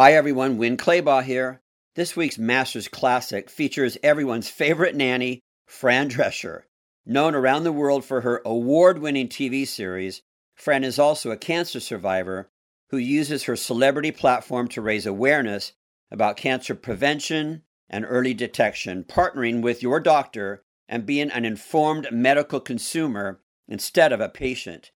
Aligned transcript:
Hi 0.00 0.14
everyone, 0.14 0.56
Winn 0.56 0.78
Claybaugh 0.78 1.24
here. 1.24 1.60
This 1.94 2.16
week's 2.16 2.38
Masters 2.38 2.88
Classic 2.88 3.50
features 3.50 3.98
everyone's 4.02 4.48
favorite 4.48 4.94
nanny, 4.94 5.40
Fran 5.66 6.08
Drescher. 6.08 6.62
Known 7.04 7.34
around 7.34 7.64
the 7.64 7.70
world 7.70 8.02
for 8.06 8.22
her 8.22 8.40
award 8.46 9.00
winning 9.00 9.28
TV 9.28 9.68
series, 9.68 10.22
Fran 10.54 10.84
is 10.84 10.98
also 10.98 11.30
a 11.30 11.36
cancer 11.36 11.80
survivor 11.80 12.50
who 12.88 12.96
uses 12.96 13.42
her 13.42 13.56
celebrity 13.56 14.10
platform 14.10 14.68
to 14.68 14.80
raise 14.80 15.04
awareness 15.04 15.74
about 16.10 16.38
cancer 16.38 16.74
prevention 16.74 17.64
and 17.90 18.06
early 18.08 18.32
detection, 18.32 19.04
partnering 19.04 19.60
with 19.60 19.82
your 19.82 20.00
doctor 20.00 20.64
and 20.88 21.04
being 21.04 21.30
an 21.30 21.44
informed 21.44 22.10
medical 22.10 22.58
consumer 22.58 23.42
instead 23.68 24.14
of 24.14 24.20
a 24.22 24.30
patient. 24.30 24.92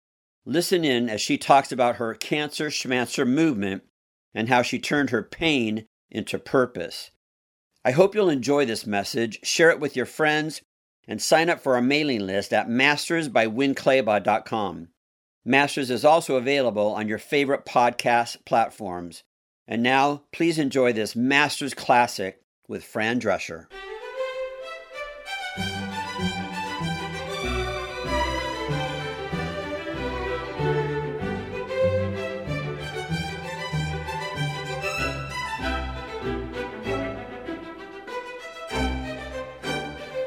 Listen 0.44 0.84
in 0.84 1.10
as 1.10 1.20
she 1.20 1.36
talks 1.36 1.72
about 1.72 1.96
her 1.96 2.14
cancer 2.14 2.70
schmancer 2.70 3.26
movement 3.26 3.82
and 4.34 4.48
how 4.48 4.62
she 4.62 4.78
turned 4.78 5.10
her 5.10 5.22
pain 5.22 5.84
into 6.10 6.38
purpose. 6.38 7.10
I 7.84 7.90
hope 7.90 8.14
you'll 8.14 8.28
enjoy 8.28 8.64
this 8.64 8.86
message, 8.86 9.40
share 9.42 9.70
it 9.70 9.80
with 9.80 9.96
your 9.96 10.06
friends, 10.06 10.62
and 11.08 11.20
sign 11.20 11.50
up 11.50 11.60
for 11.60 11.74
our 11.74 11.82
mailing 11.82 12.20
list 12.20 12.52
at 12.52 12.68
mastersbywinclaybaugh.com. 12.68 14.88
Masters 15.44 15.90
is 15.90 16.04
also 16.04 16.36
available 16.36 16.92
on 16.92 17.08
your 17.08 17.18
favorite 17.18 17.66
podcast 17.66 18.44
platforms. 18.44 19.24
And 19.66 19.82
now, 19.82 20.22
please 20.32 20.56
enjoy 20.58 20.92
this 20.92 21.16
Masters 21.16 21.74
Classic 21.74 22.40
with 22.68 22.84
Fran 22.84 23.20
Drescher. 23.20 23.66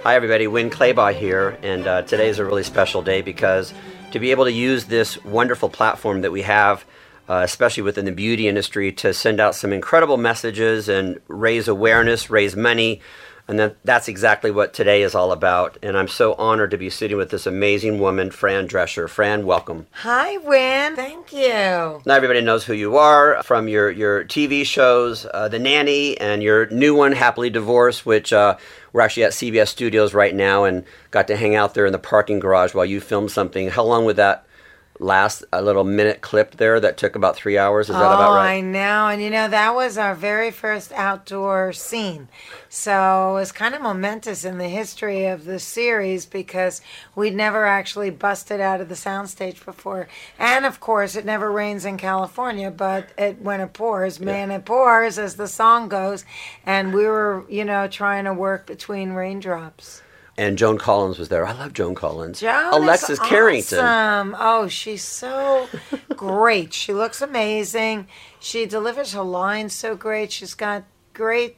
Hi, 0.06 0.14
everybody. 0.14 0.46
Winn 0.46 0.70
Claybaugh 0.70 1.16
here, 1.16 1.58
and 1.64 1.88
uh, 1.88 2.04
today 2.04 2.30
is 2.30 2.38
a 2.38 2.46
really 2.46 2.62
special 2.62 3.02
day 3.02 3.24
because 3.24 3.74
to 4.12 4.20
be 4.20 4.30
able 4.30 4.46
to 4.46 4.52
use 4.52 4.86
this 4.86 5.18
wonderful 5.26 5.68
platform 5.68 6.22
that 6.22 6.32
we 6.32 6.44
have, 6.44 6.86
uh, 7.28 7.42
especially 7.44 7.82
within 7.82 8.06
the 8.06 8.12
beauty 8.12 8.48
industry, 8.48 8.92
to 8.92 9.16
send 9.16 9.40
out 9.40 9.56
some 9.56 9.74
incredible 9.74 10.18
messages 10.18 10.88
and 10.88 11.20
raise 11.28 11.68
awareness, 11.68 12.30
raise 12.30 12.56
money 12.56 13.02
and 13.48 13.60
that, 13.60 13.76
that's 13.84 14.08
exactly 14.08 14.50
what 14.50 14.74
today 14.74 15.04
is 15.04 15.14
all 15.14 15.32
about. 15.32 15.78
And 15.84 15.98
I'm 15.98 16.08
so 16.08 16.34
honored 16.34 16.72
to 16.72 16.78
be 16.78 16.90
sitting 16.90 17.18
with 17.18 17.30
this 17.30 17.46
amazing 17.46 18.00
woman, 18.00 18.32
Fran 18.32 18.68
Drescher. 18.68 19.08
Fran, 19.08 19.46
welcome. 19.46 19.86
Hi, 19.92 20.38
Winn. 20.38 20.96
Thank 20.96 21.32
you. 21.32 22.02
Now 22.06 22.16
everybody 22.16 22.42
knows 22.42 22.66
who 22.66 22.74
you 22.74 22.98
are 22.98 23.44
from 23.44 23.68
your, 23.68 23.92
your 23.92 24.26
TV 24.26 24.66
shows, 24.66 25.28
uh, 25.32 25.48
The 25.48 25.60
Nanny, 25.60 26.18
and 26.20 26.42
your 26.42 26.66
new 26.68 26.96
one, 26.96 27.12
Happily 27.12 27.52
Divorced, 27.52 28.06
which 28.06 28.34
uh, 28.34 28.58
we're 28.94 29.02
actually 29.02 29.26
at 29.26 29.34
CBS 29.34 29.68
Studios 29.68 30.14
right 30.14 30.34
now 30.34 30.64
and 30.64 30.84
got 31.12 31.28
to 31.28 31.36
hang 31.36 31.56
out 31.56 31.76
there 31.76 31.86
in 31.86 31.92
the 31.92 32.00
parking 32.00 32.40
garage 32.40 32.74
while 32.74 32.86
you 32.86 33.00
filmed 33.00 33.30
something. 33.30 33.70
How 33.70 33.84
long 33.84 34.06
would 34.06 34.16
that 34.16 34.46
last 35.00 35.44
a 35.52 35.62
little 35.62 35.84
minute 35.84 36.22
clip 36.22 36.56
there 36.58 36.80
that 36.80 36.98
took 36.98 37.16
about 37.16 37.36
three 37.36 37.58
hours. 37.58 37.90
Is 37.90 37.96
that 37.96 38.12
oh, 38.12 38.16
about 38.16 38.36
right? 38.36 38.56
I 38.56 38.62
know. 38.62 39.08
And 39.08 39.22
you 39.22 39.30
know, 39.30 39.48
that 39.48 39.76
was 39.76 39.98
our 39.98 40.16
very 40.16 40.52
first 40.52 40.92
outdoor 40.94 41.74
scene. 41.74 42.28
So 42.70 43.32
it 43.32 43.40
was 43.40 43.52
kind 43.52 43.76
of 43.76 43.82
momentous 43.82 44.46
in 44.46 44.58
the 44.58 44.68
history 44.68 45.26
of 45.26 45.46
the 45.46 45.60
series 45.60 46.26
because 46.26 46.82
we'd 47.16 47.36
never 47.36 47.66
actually 47.66 48.10
busted 48.10 48.60
out 48.60 48.82
of 48.82 48.90
the 48.90 48.96
soundstage 48.96 49.64
before. 49.66 50.08
And 50.40 50.66
of 50.66 50.80
course, 50.80 51.16
it 51.16 51.26
never 51.26 51.52
rains 51.52 51.86
in 51.86 51.98
California, 51.98 52.72
but 52.72 53.10
it, 53.18 53.42
when 53.42 53.62
it 53.62 53.74
pours, 53.74 54.20
man, 54.20 54.50
yeah. 54.50 54.58
it 54.58 54.66
pours, 54.66 55.18
as 55.18 55.36
the 55.36 55.48
song 55.48 55.90
goes. 55.90 56.26
And 56.66 56.94
we 56.94 57.06
were, 57.06 57.46
you 57.50 57.66
know, 57.66 57.88
trying 57.88 58.26
to 58.26 58.34
work 58.34 58.66
between 58.66 59.12
raindrops 59.12 60.02
and 60.38 60.58
Joan 60.58 60.78
Collins 60.78 61.18
was 61.18 61.30
there. 61.30 61.46
I 61.46 61.54
love 61.54 61.74
Joan 61.74 61.96
Collins. 61.96 62.42
Joan 62.42 62.74
Alexis 62.74 63.20
awesome. 63.20 63.30
Carrington. 63.30 64.36
Oh, 64.38 64.68
she's 64.68 65.04
so 65.04 65.68
great. 66.10 66.74
She 66.74 66.94
looks 66.94 67.22
amazing. 67.22 68.08
She 68.40 68.66
delivers 68.66 69.14
her 69.14 69.22
lines 69.22 69.74
so 69.74 69.96
great. 69.96 70.32
She's 70.32 70.54
got 70.54 70.84
great 71.14 71.58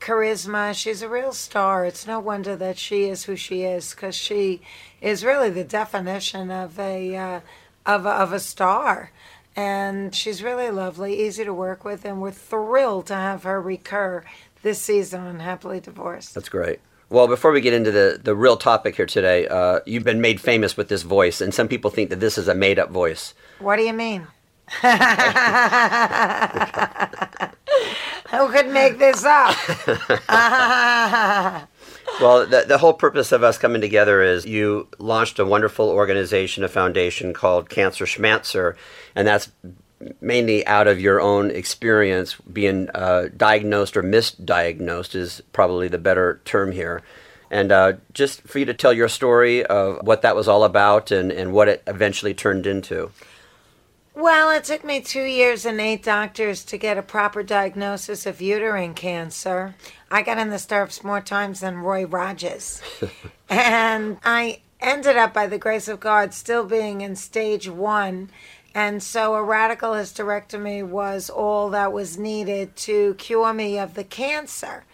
charisma. 0.00 0.74
She's 0.74 1.02
a 1.02 1.08
real 1.08 1.32
star. 1.32 1.84
It's 1.84 2.06
no 2.06 2.20
wonder 2.20 2.54
that 2.56 2.78
she 2.78 3.04
is 3.08 3.24
who 3.24 3.34
she 3.34 3.62
is 3.62 3.92
because 3.94 4.14
she 4.14 4.60
is 5.00 5.24
really 5.24 5.50
the 5.50 5.64
definition 5.64 6.50
of 6.50 6.78
a 6.78 7.16
uh, 7.16 7.40
of 7.84 8.06
a, 8.06 8.10
of 8.10 8.32
a 8.32 8.40
star. 8.40 9.10
And 9.58 10.14
she's 10.14 10.42
really 10.42 10.70
lovely, 10.70 11.26
easy 11.26 11.42
to 11.42 11.54
work 11.54 11.82
with, 11.82 12.04
and 12.04 12.20
we're 12.20 12.30
thrilled 12.30 13.06
to 13.06 13.14
have 13.14 13.44
her 13.44 13.60
recur 13.60 14.22
this 14.62 14.82
season 14.82 15.22
on 15.22 15.40
Happily 15.40 15.80
Divorced. 15.80 16.34
That's 16.34 16.50
great. 16.50 16.80
Well, 17.08 17.28
before 17.28 17.52
we 17.52 17.60
get 17.60 17.72
into 17.72 17.92
the, 17.92 18.18
the 18.20 18.34
real 18.34 18.56
topic 18.56 18.96
here 18.96 19.06
today, 19.06 19.46
uh, 19.46 19.78
you've 19.86 20.02
been 20.02 20.20
made 20.20 20.40
famous 20.40 20.76
with 20.76 20.88
this 20.88 21.02
voice, 21.02 21.40
and 21.40 21.54
some 21.54 21.68
people 21.68 21.88
think 21.90 22.10
that 22.10 22.18
this 22.18 22.36
is 22.36 22.48
a 22.48 22.54
made 22.54 22.80
up 22.80 22.90
voice. 22.90 23.32
What 23.60 23.76
do 23.76 23.82
you 23.82 23.92
mean? 23.92 24.26
Who 28.30 28.48
could 28.48 28.68
make 28.72 28.98
this 28.98 29.24
up? 29.24 29.56
well, 32.20 32.44
the, 32.44 32.64
the 32.66 32.78
whole 32.78 32.94
purpose 32.94 33.30
of 33.30 33.44
us 33.44 33.56
coming 33.56 33.80
together 33.80 34.20
is 34.20 34.44
you 34.44 34.88
launched 34.98 35.38
a 35.38 35.44
wonderful 35.44 35.88
organization, 35.88 36.64
a 36.64 36.68
foundation 36.68 37.32
called 37.32 37.68
Cancer 37.68 38.04
Schmancer, 38.06 38.76
and 39.14 39.28
that's 39.28 39.52
mainly 40.20 40.66
out 40.66 40.86
of 40.86 41.00
your 41.00 41.20
own 41.20 41.50
experience 41.50 42.36
being 42.52 42.88
uh, 42.94 43.28
diagnosed 43.36 43.96
or 43.96 44.02
misdiagnosed 44.02 45.14
is 45.14 45.42
probably 45.52 45.88
the 45.88 45.98
better 45.98 46.40
term 46.44 46.72
here. 46.72 47.02
And 47.50 47.70
uh, 47.70 47.92
just 48.12 48.42
for 48.42 48.58
you 48.58 48.64
to 48.64 48.74
tell 48.74 48.92
your 48.92 49.08
story 49.08 49.64
of 49.64 50.04
what 50.04 50.22
that 50.22 50.36
was 50.36 50.48
all 50.48 50.64
about 50.64 51.10
and, 51.10 51.30
and 51.30 51.52
what 51.52 51.68
it 51.68 51.82
eventually 51.86 52.34
turned 52.34 52.66
into. 52.66 53.10
Well, 54.14 54.50
it 54.50 54.64
took 54.64 54.82
me 54.82 55.00
two 55.00 55.24
years 55.24 55.66
and 55.66 55.78
eight 55.78 56.02
doctors 56.02 56.64
to 56.64 56.78
get 56.78 56.96
a 56.96 57.02
proper 57.02 57.42
diagnosis 57.42 58.24
of 58.24 58.40
uterine 58.40 58.94
cancer. 58.94 59.74
I 60.10 60.22
got 60.22 60.38
in 60.38 60.48
the 60.48 60.58
stirrups 60.58 61.04
more 61.04 61.20
times 61.20 61.60
than 61.60 61.76
Roy 61.76 62.06
Rogers. 62.06 62.80
and 63.50 64.16
I 64.24 64.60
ended 64.80 65.16
up, 65.16 65.34
by 65.34 65.46
the 65.46 65.58
grace 65.58 65.86
of 65.86 66.00
God, 66.00 66.32
still 66.32 66.64
being 66.64 67.02
in 67.02 67.14
stage 67.14 67.68
one 67.68 68.30
and 68.76 69.02
so 69.02 69.34
a 69.36 69.42
radical 69.42 69.92
hysterectomy 69.92 70.86
was 70.86 71.30
all 71.30 71.70
that 71.70 71.94
was 71.94 72.18
needed 72.18 72.76
to 72.76 73.14
cure 73.14 73.54
me 73.54 73.78
of 73.78 73.94
the 73.94 74.04
cancer. 74.04 74.84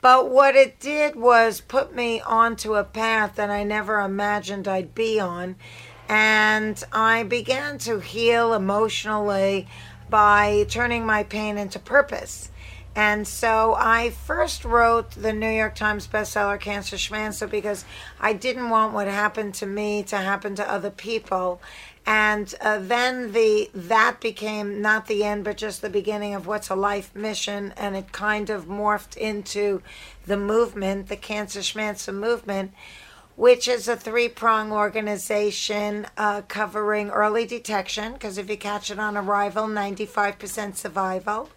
But 0.00 0.30
what 0.30 0.56
it 0.56 0.80
did 0.80 1.16
was 1.16 1.60
put 1.60 1.94
me 1.94 2.22
onto 2.22 2.76
a 2.76 2.82
path 2.82 3.34
that 3.34 3.50
I 3.50 3.62
never 3.62 4.00
imagined 4.00 4.66
I'd 4.66 4.94
be 4.94 5.20
on. 5.20 5.56
And 6.08 6.82
I 6.94 7.24
began 7.24 7.76
to 7.80 8.00
heal 8.00 8.54
emotionally 8.54 9.68
by 10.08 10.64
turning 10.70 11.04
my 11.04 11.22
pain 11.22 11.58
into 11.58 11.78
purpose. 11.78 12.50
And 12.96 13.28
so 13.28 13.74
I 13.78 14.10
first 14.10 14.64
wrote 14.64 15.10
the 15.12 15.32
New 15.32 15.50
York 15.50 15.74
Times 15.74 16.08
bestseller 16.08 16.58
Cancer 16.58 16.96
Schmancer 16.96 17.46
because 17.46 17.84
I 18.18 18.32
didn't 18.32 18.70
want 18.70 18.94
what 18.94 19.06
happened 19.06 19.54
to 19.54 19.66
me 19.66 20.02
to 20.04 20.16
happen 20.16 20.56
to 20.56 20.68
other 20.68 20.90
people 20.90 21.60
and 22.10 22.56
uh, 22.60 22.76
then 22.80 23.30
the 23.30 23.70
that 23.72 24.20
became 24.20 24.82
not 24.82 25.06
the 25.06 25.22
end 25.22 25.44
but 25.44 25.56
just 25.56 25.80
the 25.80 25.88
beginning 25.88 26.34
of 26.34 26.44
what's 26.44 26.68
a 26.68 26.74
life 26.74 27.14
mission 27.14 27.72
and 27.76 27.94
it 27.94 28.10
kind 28.10 28.50
of 28.50 28.64
morphed 28.64 29.16
into 29.16 29.80
the 30.26 30.36
movement 30.36 31.06
the 31.06 31.16
cancer 31.16 31.62
schmancer 31.62 32.10
movement 32.10 32.72
which 33.36 33.68
is 33.68 33.86
a 33.86 33.96
three-prong 33.96 34.72
organization 34.72 36.04
uh, 36.16 36.42
covering 36.48 37.10
early 37.10 37.46
detection 37.46 38.14
because 38.14 38.38
if 38.38 38.50
you 38.50 38.56
catch 38.56 38.90
it 38.90 38.98
on 38.98 39.16
arrival 39.16 39.68
95% 39.68 40.74
survival 40.74 41.48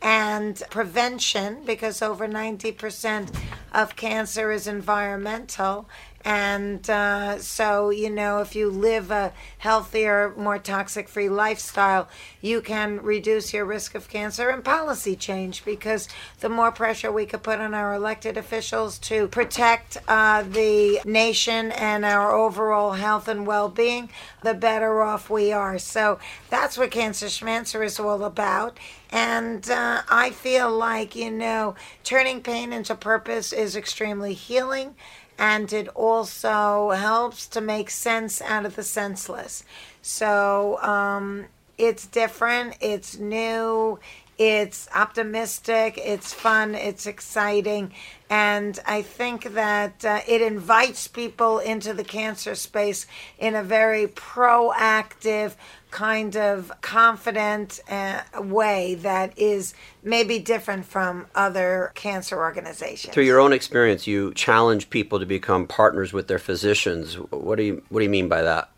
and 0.00 0.62
prevention 0.68 1.58
because 1.64 2.00
over 2.00 2.26
90% 2.26 3.32
of 3.72 3.94
cancer 3.94 4.50
is 4.50 4.66
environmental 4.66 5.86
and 6.24 6.88
uh, 6.88 7.38
so, 7.38 7.90
you 7.90 8.10
know, 8.10 8.40
if 8.40 8.54
you 8.54 8.70
live 8.70 9.10
a 9.10 9.32
healthier, 9.58 10.32
more 10.36 10.58
toxic 10.58 11.08
free 11.08 11.28
lifestyle, 11.28 12.08
you 12.40 12.60
can 12.60 13.02
reduce 13.02 13.52
your 13.52 13.64
risk 13.64 13.94
of 13.94 14.08
cancer 14.08 14.48
and 14.50 14.64
policy 14.64 15.16
change 15.16 15.64
because 15.64 16.08
the 16.40 16.48
more 16.48 16.70
pressure 16.70 17.10
we 17.10 17.26
could 17.26 17.42
put 17.42 17.58
on 17.58 17.74
our 17.74 17.94
elected 17.94 18.36
officials 18.36 18.98
to 18.98 19.28
protect 19.28 19.96
uh, 20.06 20.42
the 20.42 21.00
nation 21.04 21.72
and 21.72 22.04
our 22.04 22.32
overall 22.32 22.92
health 22.92 23.28
and 23.28 23.46
well 23.46 23.68
being, 23.68 24.08
the 24.42 24.54
better 24.54 25.02
off 25.02 25.28
we 25.28 25.52
are. 25.52 25.78
So 25.78 26.18
that's 26.50 26.78
what 26.78 26.90
Cancer 26.90 27.26
Schmancer 27.26 27.82
is 27.82 27.98
all 27.98 28.24
about. 28.24 28.78
And 29.10 29.68
uh, 29.70 30.02
I 30.08 30.30
feel 30.30 30.70
like, 30.70 31.14
you 31.14 31.30
know, 31.30 31.74
turning 32.02 32.42
pain 32.42 32.72
into 32.72 32.94
purpose 32.94 33.52
is 33.52 33.76
extremely 33.76 34.32
healing 34.32 34.94
and 35.38 35.72
it 35.72 35.88
also 35.88 36.90
helps 36.90 37.46
to 37.48 37.60
make 37.60 37.90
sense 37.90 38.40
out 38.42 38.64
of 38.64 38.76
the 38.76 38.82
senseless. 38.82 39.64
So 40.02 40.78
um, 40.82 41.46
it's 41.78 42.06
different, 42.06 42.76
it's 42.80 43.18
new, 43.18 43.98
It's 44.38 44.88
optimistic, 44.94 45.98
it's 45.98 46.32
fun, 46.32 46.74
it's 46.74 47.06
exciting, 47.06 47.92
and 48.30 48.78
I 48.86 49.02
think 49.02 49.52
that 49.54 50.04
uh, 50.04 50.20
it 50.26 50.40
invites 50.40 51.06
people 51.06 51.58
into 51.58 51.92
the 51.92 52.02
cancer 52.02 52.54
space 52.54 53.06
in 53.38 53.54
a 53.54 53.62
very 53.62 54.06
proactive, 54.06 55.54
kind 55.90 56.34
of 56.36 56.72
confident 56.80 57.80
uh, 57.90 58.22
way 58.40 58.94
that 58.96 59.38
is 59.38 59.74
maybe 60.02 60.38
different 60.38 60.86
from 60.86 61.26
other 61.34 61.92
cancer 61.94 62.38
organizations. 62.38 63.12
Through 63.12 63.24
your 63.24 63.38
own 63.38 63.52
experience, 63.52 64.06
you 64.06 64.32
challenge 64.32 64.88
people 64.88 65.20
to 65.20 65.26
become 65.26 65.66
partners 65.66 66.14
with 66.14 66.26
their 66.28 66.38
physicians. 66.38 67.14
What 67.14 67.56
do 67.56 67.64
you 67.64 67.82
what 67.90 68.00
do 68.00 68.04
you 68.04 68.10
mean 68.10 68.28
by 68.28 68.40
that? 68.42 68.70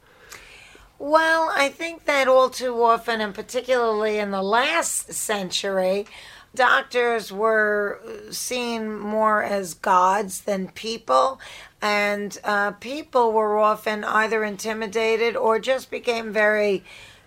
Well, 0.98 1.52
I 1.54 1.68
think 1.68 2.04
that 2.04 2.28
all 2.28 2.50
too 2.50 2.82
often, 2.82 3.20
and 3.20 3.34
particularly 3.34 4.18
in 4.18 4.30
the 4.30 4.42
last 4.42 5.12
century, 5.12 6.06
doctors 6.54 7.32
were 7.32 8.00
seen 8.30 8.98
more 8.98 9.42
as 9.42 9.74
gods 9.74 10.42
than 10.42 10.68
people, 10.68 11.40
and 11.82 12.38
uh, 12.44 12.72
people 12.72 13.32
were 13.32 13.58
often 13.58 14.04
either 14.04 14.44
intimidated 14.44 15.36
or 15.36 15.58
just 15.58 15.90
became 15.90 16.32
very 16.32 16.84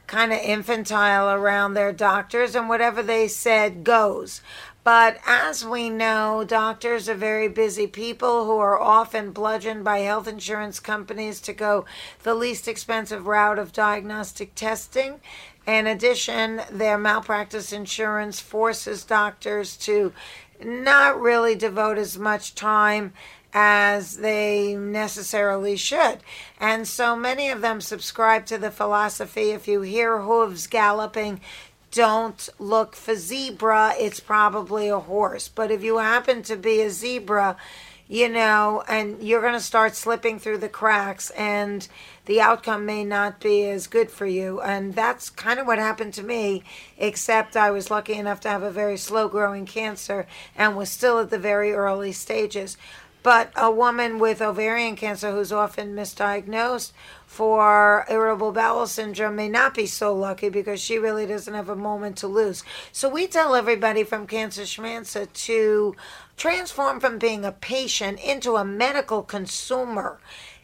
kind 0.08 0.32
of 0.32 0.40
infantile 0.40 1.30
around 1.30 1.74
their 1.74 1.92
doctors, 1.92 2.56
and 2.56 2.70
whatever 2.70 3.04
they 3.04 3.28
said 3.28 3.84
goes. 3.84 4.42
But 4.88 5.20
as 5.26 5.66
we 5.66 5.90
know, 5.90 6.46
doctors 6.48 7.10
are 7.10 7.14
very 7.14 7.50
busy 7.50 7.88
people 7.88 8.46
who 8.46 8.58
are 8.60 8.80
often 8.80 9.34
bludgeoned 9.34 9.84
by 9.84 10.00
health 10.00 10.30
insurance 10.30 10.80
companies 10.80 11.42
to 11.42 11.52
go 11.52 11.84
the 12.24 12.34
least 12.34 12.70
expensive 12.70 13.28
route 13.28 13.60
of 13.60 13.74
diagnostic 13.74 14.56
testing. 14.56 15.20
In 15.66 15.88
addition, 15.88 16.62
their 16.72 16.98
malpractice 16.98 17.74
insurance 17.74 18.40
forces 18.40 19.04
doctors 19.04 19.76
to 19.80 20.14
not 20.64 21.20
really 21.20 21.54
devote 21.54 21.98
as 21.98 22.18
much 22.18 22.56
time 22.56 23.12
as 23.54 24.18
they 24.18 24.76
necessarily 24.76 25.76
should. 25.76 26.20
And 26.60 26.88
so 26.88 27.16
many 27.16 27.50
of 27.50 27.62
them 27.62 27.82
subscribe 27.82 28.46
to 28.46 28.58
the 28.58 28.72
philosophy 28.72 29.50
if 29.50 29.68
you 29.68 29.82
hear 29.82 30.22
hooves 30.22 30.68
galloping, 30.68 31.42
don't 31.92 32.50
look 32.60 32.96
for 32.96 33.16
zebra, 33.16 33.94
it's 33.98 34.20
probably 34.20 34.90
a 34.90 35.00
horse. 35.00 35.48
But 35.48 35.72
if 35.72 35.84
you 35.84 35.98
happen 35.98 36.44
to 36.44 36.56
be 36.56 36.82
a 36.82 36.90
zebra, 36.90 37.58
you 38.10 38.30
know, 38.30 38.84
and 38.88 39.22
you're 39.22 39.42
going 39.42 39.54
to 39.54 39.60
start 39.60 39.96
slipping 39.96 40.40
through 40.40 40.60
the 40.60 40.70
cracks, 40.70 41.30
and 41.32 41.88
the 42.26 42.40
outcome 42.40 42.86
may 42.86 43.04
not 43.04 43.42
be 43.42 43.70
as 43.70 43.88
good 43.88 44.10
for 44.10 44.26
you. 44.26 44.62
And 44.62 44.96
that's 44.96 45.30
kind 45.30 45.60
of 45.60 45.68
what 45.68 45.78
happened 45.78 46.14
to 46.14 46.24
me, 46.24 46.64
except 46.98 47.58
I 47.58 47.70
was 47.72 47.92
lucky 47.92 48.14
enough 48.14 48.40
to 48.42 48.50
have 48.50 48.64
a 48.64 48.72
very 48.72 48.98
slow 48.98 49.28
growing 49.28 49.66
cancer 49.66 50.26
and 50.56 50.78
was 50.78 50.90
still 50.90 51.20
at 51.20 51.30
the 51.30 51.40
very 51.40 51.74
early 51.74 52.14
stages. 52.14 52.78
But 53.28 53.52
a 53.58 53.70
woman 53.70 54.20
with 54.20 54.42
ovarian 54.42 54.96
cancer 54.96 55.34
who's 55.34 55.52
often 55.52 55.94
misdiagnosed 55.94 56.94
for 57.26 58.06
irritable 58.10 58.54
bowel 58.54 58.88
syndrome 58.88 59.36
may 59.36 59.50
not 59.50 59.74
be 59.74 59.86
so 59.86 60.16
lucky 60.16 60.48
because 60.48 60.80
she 60.80 60.98
really 60.98 61.26
doesn't 61.26 61.54
have 61.54 61.68
a 61.68 61.76
moment 61.76 62.16
to 62.20 62.28
lose. 62.28 62.64
So 62.94 63.10
we 63.10 63.28
tell 63.28 63.54
everybody 63.54 64.06
from 64.06 64.28
Cancer 64.28 64.66
Schmancer 64.66 65.26
to 65.26 65.94
transform 66.38 67.02
from 67.02 67.18
being 67.18 67.44
a 67.44 67.52
patient 67.52 68.22
into 68.24 68.56
a 68.56 68.64
medical 68.64 69.24
consumer 69.24 70.22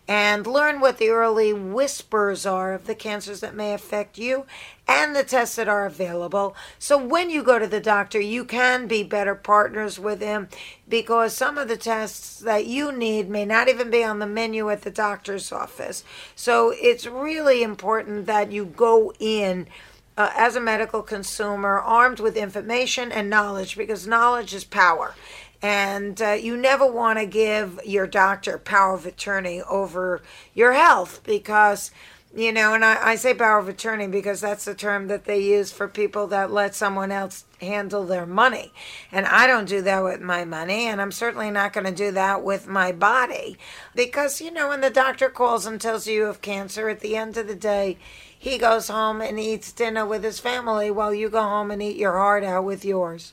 and 0.08 0.46
learn 0.46 0.82
what 0.82 0.98
the 0.98 1.10
early 1.10 1.54
whispers 1.54 2.46
are 2.46 2.74
of 2.74 2.88
the 2.88 2.96
cancers 2.96 3.40
that 3.40 3.56
may 3.56 3.74
affect 3.74 4.18
you 4.18 4.46
and 4.86 5.16
the 5.16 5.24
tests 5.24 5.56
that 5.56 5.70
are 5.70 5.86
available. 5.86 6.56
So 6.78 6.98
when 6.98 7.30
you 7.30 7.42
go 7.42 7.58
to 7.58 7.68
the 7.68 7.80
doctor, 7.80 8.20
you 8.20 8.44
can 8.44 8.88
be 8.88 9.04
better 9.04 9.34
partners 9.34 9.98
with 9.98 10.20
him 10.20 10.50
because 10.90 11.34
some 11.34 11.58
of 11.58 11.70
the 11.70 11.78
tests 11.78 12.40
that 12.40 12.66
you 12.66 12.92
need 12.92 13.30
may 13.30 13.46
not 13.46 13.70
even 13.70 13.90
be 13.90 14.04
on 14.04 14.20
the 14.20 14.28
menu 14.28 14.70
at 14.70 14.82
the 14.82 14.92
doctor's 14.92 15.52
office. 15.54 16.04
So 16.36 16.74
it's 16.76 17.06
really 17.06 17.64
important 17.64 18.26
that 18.26 18.52
you 18.52 18.66
go 18.66 19.14
in. 19.20 19.68
Uh, 20.16 20.30
as 20.36 20.56
a 20.56 20.62
medical 20.62 21.02
consumer, 21.02 21.80
armed 21.80 22.20
with 22.20 22.38
information 22.38 23.12
and 23.12 23.32
knowledge, 23.32 23.76
because 23.76 24.06
knowledge 24.06 24.54
is 24.54 24.64
power. 24.64 25.16
And 25.64 26.22
uh, 26.22 26.32
you 26.32 26.58
never 26.58 26.86
want 26.86 27.20
to 27.20 27.26
give 27.26 27.80
your 27.86 28.06
doctor 28.06 28.58
power 28.58 28.96
of 28.96 29.06
attorney 29.06 29.62
over 29.62 30.22
your 30.54 30.74
health 30.74 31.22
because, 31.24 31.90
you 32.36 32.52
know, 32.52 32.74
and 32.74 32.84
I, 32.84 33.12
I 33.12 33.16
say 33.16 33.34
power 33.34 33.60
of 33.60 33.70
attorney 33.70 34.08
because 34.08 34.42
that's 34.42 34.66
the 34.66 34.76
term 34.76 35.08
that 35.08 35.24
they 35.24 35.40
use 35.40 35.72
for 35.72 35.88
people 35.88 36.28
that 36.28 36.52
let 36.52 36.76
someone 36.76 37.14
else 37.14 37.46
handle 37.62 38.06
their 38.06 38.26
money. 38.26 38.74
And 39.10 39.26
I 39.26 39.48
don't 39.48 39.70
do 39.70 39.82
that 39.84 40.04
with 40.04 40.20
my 40.20 40.44
money, 40.44 40.88
and 40.88 41.02
I'm 41.02 41.14
certainly 41.14 41.50
not 41.50 41.72
going 41.72 41.86
to 41.86 41.94
do 41.94 42.12
that 42.12 42.44
with 42.44 42.68
my 42.68 42.92
body. 42.92 43.58
Because, 43.96 44.42
you 44.42 44.52
know, 44.52 44.68
when 44.68 44.82
the 44.82 44.90
doctor 44.90 45.30
calls 45.30 45.66
and 45.66 45.80
tells 45.80 46.08
you 46.08 46.14
you 46.14 46.24
have 46.26 46.42
cancer, 46.42 46.90
at 46.90 47.00
the 47.00 47.16
end 47.16 47.38
of 47.38 47.48
the 47.48 47.56
day, 47.56 47.98
he 48.38 48.58
goes 48.58 48.90
home 48.90 49.22
and 49.22 49.40
eats 49.40 49.72
dinner 49.72 50.06
with 50.06 50.26
his 50.26 50.42
family 50.42 50.92
while 50.92 51.14
you 51.14 51.30
go 51.30 51.42
home 51.42 51.72
and 51.72 51.82
eat 51.82 51.96
your 51.96 52.18
heart 52.18 52.44
out 52.44 52.66
with 52.66 52.84
yours. 52.84 53.32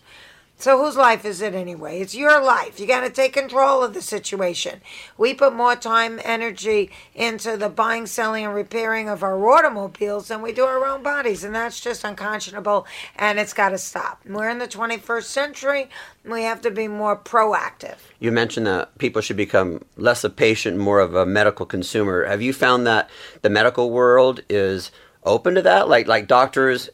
So 0.60 0.84
whose 0.84 0.94
life 0.94 1.24
is 1.24 1.40
it 1.40 1.54
anyway? 1.54 2.00
It's 2.00 2.14
your 2.14 2.44
life. 2.44 2.78
You 2.78 2.86
got 2.86 3.00
to 3.00 3.08
take 3.08 3.32
control 3.32 3.82
of 3.82 3.94
the 3.94 4.02
situation. 4.02 4.82
We 5.16 5.32
put 5.32 5.54
more 5.54 5.74
time, 5.74 6.20
energy 6.22 6.90
into 7.14 7.56
the 7.56 7.70
buying, 7.70 8.04
selling, 8.04 8.44
and 8.44 8.54
repairing 8.54 9.08
of 9.08 9.22
our 9.22 9.42
automobiles 9.48 10.28
than 10.28 10.42
we 10.42 10.52
do 10.52 10.64
our 10.64 10.84
own 10.84 11.02
bodies, 11.02 11.44
and 11.44 11.54
that's 11.54 11.80
just 11.80 12.04
unconscionable, 12.04 12.86
and 13.16 13.38
it's 13.38 13.54
got 13.54 13.70
to 13.70 13.78
stop. 13.78 14.20
We're 14.26 14.50
in 14.50 14.58
the 14.58 14.68
21st 14.68 15.24
century. 15.24 15.88
We 16.26 16.42
have 16.42 16.60
to 16.60 16.70
be 16.70 16.88
more 16.88 17.16
proactive. 17.16 17.96
You 18.18 18.30
mentioned 18.30 18.66
that 18.66 18.98
people 18.98 19.22
should 19.22 19.38
become 19.38 19.82
less 19.96 20.24
a 20.24 20.30
patient, 20.30 20.76
more 20.76 21.00
of 21.00 21.14
a 21.14 21.24
medical 21.24 21.64
consumer. 21.64 22.26
Have 22.26 22.42
you 22.42 22.52
found 22.52 22.86
that 22.86 23.08
the 23.40 23.48
medical 23.48 23.90
world 23.90 24.40
is 24.50 24.90
open 25.24 25.54
to 25.54 25.62
that? 25.62 25.88
Like 25.88 26.06
like 26.06 26.26
doctors 26.26 26.90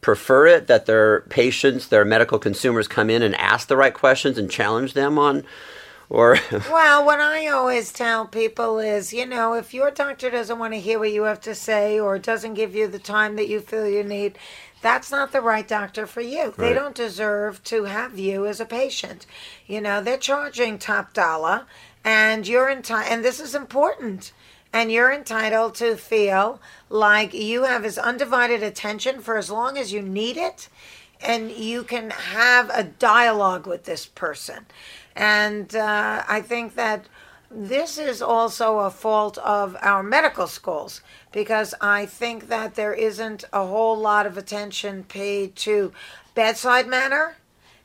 prefer 0.00 0.46
it 0.46 0.66
that 0.66 0.86
their 0.86 1.20
patients, 1.22 1.88
their 1.88 2.04
medical 2.04 2.38
consumers 2.38 2.88
come 2.88 3.10
in 3.10 3.22
and 3.22 3.34
ask 3.36 3.68
the 3.68 3.76
right 3.76 3.94
questions 3.94 4.38
and 4.38 4.50
challenge 4.50 4.94
them 4.94 5.18
on 5.18 5.44
or 6.08 6.36
well 6.72 7.06
what 7.06 7.20
i 7.20 7.46
always 7.46 7.92
tell 7.92 8.26
people 8.26 8.80
is 8.80 9.12
you 9.12 9.24
know 9.24 9.54
if 9.54 9.72
your 9.72 9.92
doctor 9.92 10.28
doesn't 10.28 10.58
want 10.58 10.74
to 10.74 10.80
hear 10.80 10.98
what 10.98 11.12
you 11.12 11.22
have 11.22 11.40
to 11.40 11.54
say 11.54 12.00
or 12.00 12.18
doesn't 12.18 12.54
give 12.54 12.74
you 12.74 12.88
the 12.88 12.98
time 12.98 13.36
that 13.36 13.46
you 13.46 13.60
feel 13.60 13.88
you 13.88 14.02
need 14.02 14.36
that's 14.80 15.10
not 15.10 15.32
the 15.32 15.40
right 15.40 15.66
doctor 15.66 16.06
for 16.06 16.20
you. 16.20 16.44
Right. 16.44 16.56
they 16.56 16.72
don't 16.72 16.94
deserve 16.94 17.62
to 17.64 17.84
have 17.84 18.18
you 18.18 18.46
as 18.46 18.60
a 18.60 18.64
patient. 18.64 19.26
You 19.66 19.80
know 19.80 20.02
they're 20.02 20.16
charging 20.16 20.78
top 20.78 21.12
dollar 21.12 21.66
and 22.04 22.48
you're 22.48 22.68
in 22.68 22.82
time 22.82 23.06
and 23.08 23.24
this 23.24 23.40
is 23.40 23.54
important 23.54 24.32
and 24.72 24.92
you're 24.92 25.12
entitled 25.12 25.74
to 25.76 25.96
feel 25.96 26.60
like 26.88 27.34
you 27.34 27.64
have 27.64 27.84
his 27.84 27.98
undivided 27.98 28.62
attention 28.62 29.20
for 29.20 29.36
as 29.36 29.50
long 29.50 29.76
as 29.76 29.92
you 29.92 30.02
need 30.02 30.36
it. 30.36 30.68
And 31.20 31.50
you 31.50 31.82
can 31.82 32.10
have 32.10 32.70
a 32.70 32.84
dialogue 32.84 33.66
with 33.66 33.84
this 33.84 34.06
person. 34.06 34.66
And 35.14 35.74
uh, 35.74 36.22
i 36.28 36.40
think 36.40 36.74
that 36.76 37.06
this 37.52 37.98
is 37.98 38.22
also 38.22 38.78
a 38.78 38.90
fault 38.90 39.36
of 39.38 39.76
our 39.82 40.02
medical 40.02 40.46
schools. 40.46 41.02
Because 41.32 41.74
i 41.80 42.06
think 42.06 42.48
that 42.48 42.74
there 42.76 42.94
isn't 42.94 43.44
a 43.52 43.66
whole 43.66 43.98
lot 43.98 44.24
of 44.24 44.38
attention 44.38 45.04
paid 45.04 45.56
to 45.56 45.92
bedside 46.34 46.86
manner 46.86 47.36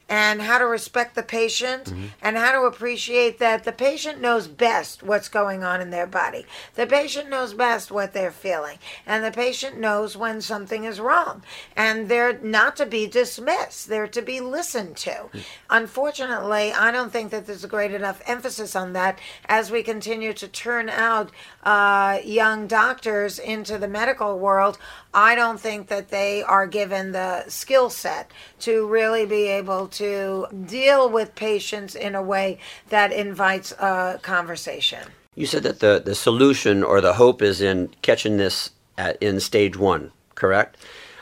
and 0.08 0.42
how 0.42 0.58
to 0.60 0.66
respect 0.66 1.16
the 1.16 1.24
patient 1.24 1.86
mm-hmm. 1.86 2.06
and 2.22 2.38
how 2.38 2.52
to 2.52 2.68
appreciate 2.68 3.40
that 3.40 3.64
the 3.64 3.72
patient 3.72 4.22
knows 4.22 4.48
best 4.48 5.02
what's 5.02 5.30
going 5.30 5.64
on 5.64 5.82
in 5.82 5.90
their 5.90 6.06
body. 6.06 6.46
The 6.76 6.86
patient 6.86 7.30
knows 7.30 7.54
best 7.54 7.92
what 7.92 8.14
they're 8.14 8.32
feeling, 8.32 8.78
and 9.06 9.24
the 9.24 9.32
patient 9.32 9.80
knows 9.80 10.16
when 10.16 10.42
something 10.42 10.84
is 10.84 11.00
wrong. 11.00 11.44
And 11.76 12.08
they're 12.08 12.38
not 12.40 12.76
to 12.78 12.86
be 12.86 13.08
dismissed, 13.08 13.88
they're 13.88 14.08
to 14.08 14.22
be 14.22 14.40
listened 14.40 14.98
to. 14.98 15.10
Mm-hmm. 15.10 15.40
Unfortunately, 15.70 16.72
I 16.72 16.92
don't 16.92 17.12
think 17.12 17.32
that 17.32 17.48
there's 17.48 17.64
a 17.64 17.68
great 17.68 17.94
enough 17.94 18.22
emphasis 18.28 18.76
on 18.76 18.94
that 18.94 19.20
as 19.48 19.72
we 19.72 19.82
continue 19.82 20.34
to 20.34 20.48
turn 20.48 20.90
out 20.90 21.32
uh, 21.64 22.20
young 22.24 22.68
doctors 22.68 23.40
into 23.40 23.78
the 23.78 23.88
medical 23.88 24.38
world. 24.38 24.78
I 25.16 25.34
don't 25.34 25.60
think 25.60 25.88
that 25.88 26.10
they 26.10 26.44
are 26.44 26.68
given 26.68 27.14
the 27.14 27.48
skill 27.48 27.90
set 27.90 28.30
to 28.60 28.86
really 28.86 29.26
be 29.26 29.48
able 29.48 29.88
to 29.88 30.48
deal 30.66 31.10
with 31.10 31.34
patients 31.36 31.96
in 31.96 32.16
a 32.16 32.22
way 32.22 32.60
that 32.90 33.14
invites 33.14 33.72
a 33.80 34.20
conversation. 34.22 35.08
You 35.34 35.46
said 35.46 35.64
that 35.64 35.80
the, 35.80 36.02
the 36.04 36.16
solution 36.16 36.84
or 36.84 37.00
the 37.00 37.14
hope 37.14 37.42
is 37.42 37.62
in 37.62 37.92
catching 38.02 38.36
this 38.36 38.72
at, 38.98 39.16
in 39.24 39.40
stage 39.40 39.78
one, 39.78 40.12
correct? 40.36 40.76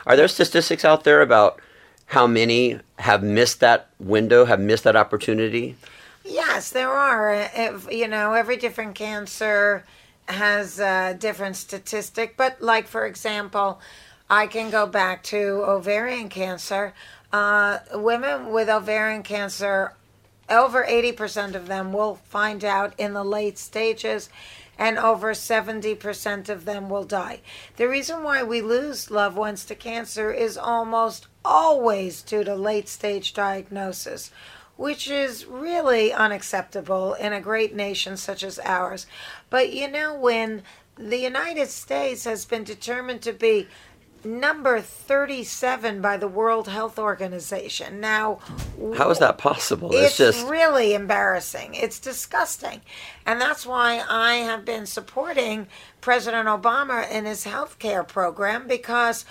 Are 0.06 0.16
there 0.16 0.28
statistics 0.28 0.84
out 0.84 1.04
there 1.04 1.22
about 1.22 1.60
how 2.06 2.26
many 2.26 2.80
have 2.98 3.22
missed 3.22 3.60
that 3.60 3.90
window, 4.00 4.44
have 4.44 4.60
missed 4.60 4.84
that 4.84 4.96
opportunity? 4.96 5.76
Yes, 6.24 6.70
there 6.70 6.90
are. 6.90 7.48
If, 7.54 7.90
you 7.92 8.08
know, 8.08 8.32
every 8.32 8.56
different 8.56 8.96
cancer 8.96 9.84
has 10.26 10.78
a 10.78 11.14
different 11.18 11.56
statistic, 11.56 12.36
but 12.36 12.60
like, 12.60 12.86
for 12.88 13.06
example, 13.06 13.80
I 14.28 14.46
can 14.46 14.70
go 14.70 14.86
back 14.86 15.22
to 15.24 15.64
ovarian 15.64 16.28
cancer. 16.28 16.94
uh, 17.32 17.78
women 17.92 18.52
with 18.52 18.68
ovarian 18.68 19.22
cancer, 19.22 19.94
over 20.48 20.84
80% 20.84 21.54
of 21.54 21.66
them 21.66 21.92
will 21.92 22.16
find 22.16 22.64
out 22.64 22.94
in 22.96 23.12
the 23.12 23.24
late 23.24 23.58
stages, 23.58 24.28
and 24.78 24.98
over 24.98 25.32
70% 25.32 26.48
of 26.48 26.64
them 26.64 26.88
will 26.88 27.04
die. 27.04 27.40
The 27.76 27.88
reason 27.88 28.22
why 28.22 28.42
we 28.42 28.60
lose 28.60 29.10
loved 29.10 29.36
ones 29.36 29.64
to 29.66 29.74
cancer 29.74 30.32
is 30.32 30.56
almost 30.56 31.26
always 31.44 32.22
due 32.22 32.44
to 32.44 32.54
late 32.54 32.88
stage 32.88 33.34
diagnosis. 33.34 34.30
Which 34.76 35.08
is 35.08 35.46
really 35.46 36.12
unacceptable 36.12 37.14
in 37.14 37.32
a 37.32 37.40
great 37.40 37.74
nation 37.74 38.16
such 38.16 38.42
as 38.42 38.58
ours. 38.58 39.06
But 39.50 39.72
you 39.72 39.88
know, 39.88 40.14
when 40.14 40.62
the 40.96 41.18
United 41.18 41.68
States 41.68 42.24
has 42.24 42.44
been 42.44 42.64
determined 42.64 43.22
to 43.22 43.32
be 43.32 43.68
number 44.24 44.80
37 44.80 46.00
by 46.00 46.16
the 46.16 46.28
World 46.28 46.68
Health 46.68 46.98
Organization. 46.98 48.00
Now, 48.00 48.38
how 48.96 49.10
is 49.10 49.18
that 49.18 49.38
possible? 49.38 49.90
It's, 49.92 50.02
it's 50.02 50.16
just 50.16 50.48
really 50.48 50.94
embarrassing. 50.94 51.74
It's 51.74 51.98
disgusting. 51.98 52.80
And 53.26 53.40
that's 53.40 53.66
why 53.66 54.02
I 54.08 54.36
have 54.36 54.64
been 54.64 54.86
supporting 54.86 55.66
President 56.00 56.48
Obama 56.48 57.10
in 57.10 57.24
his 57.24 57.44
health 57.44 57.78
care 57.78 58.02
program 58.02 58.66
because 58.66 59.24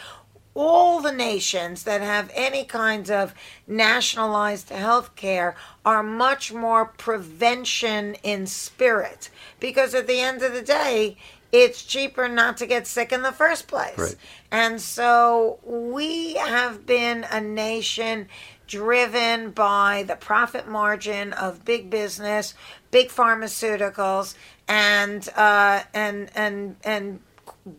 all 0.55 1.01
the 1.01 1.11
nations 1.11 1.83
that 1.83 2.01
have 2.01 2.31
any 2.33 2.63
kinds 2.63 3.09
of 3.09 3.33
nationalized 3.67 4.69
health 4.69 5.15
care 5.15 5.55
are 5.85 6.03
much 6.03 6.53
more 6.53 6.85
prevention 6.85 8.15
in 8.23 8.45
spirit 8.45 9.29
because 9.59 9.95
at 9.95 10.07
the 10.07 10.19
end 10.19 10.41
of 10.43 10.53
the 10.53 10.61
day 10.61 11.17
it's 11.51 11.83
cheaper 11.83 12.27
not 12.27 12.57
to 12.57 12.65
get 12.65 12.87
sick 12.87 13.11
in 13.11 13.21
the 13.21 13.31
first 13.31 13.67
place. 13.67 13.97
Right. 13.97 14.15
And 14.51 14.81
so 14.81 15.59
we 15.63 16.33
have 16.33 16.85
been 16.85 17.25
a 17.29 17.39
nation 17.39 18.27
driven 18.65 19.51
by 19.51 20.03
the 20.07 20.15
profit 20.15 20.67
margin 20.67 21.31
of 21.33 21.63
big 21.63 21.91
business, 21.91 22.55
big 22.89 23.09
pharmaceuticals, 23.09 24.33
and 24.67 25.29
uh, 25.35 25.83
and 25.93 26.31
and 26.35 26.75
and 26.83 27.19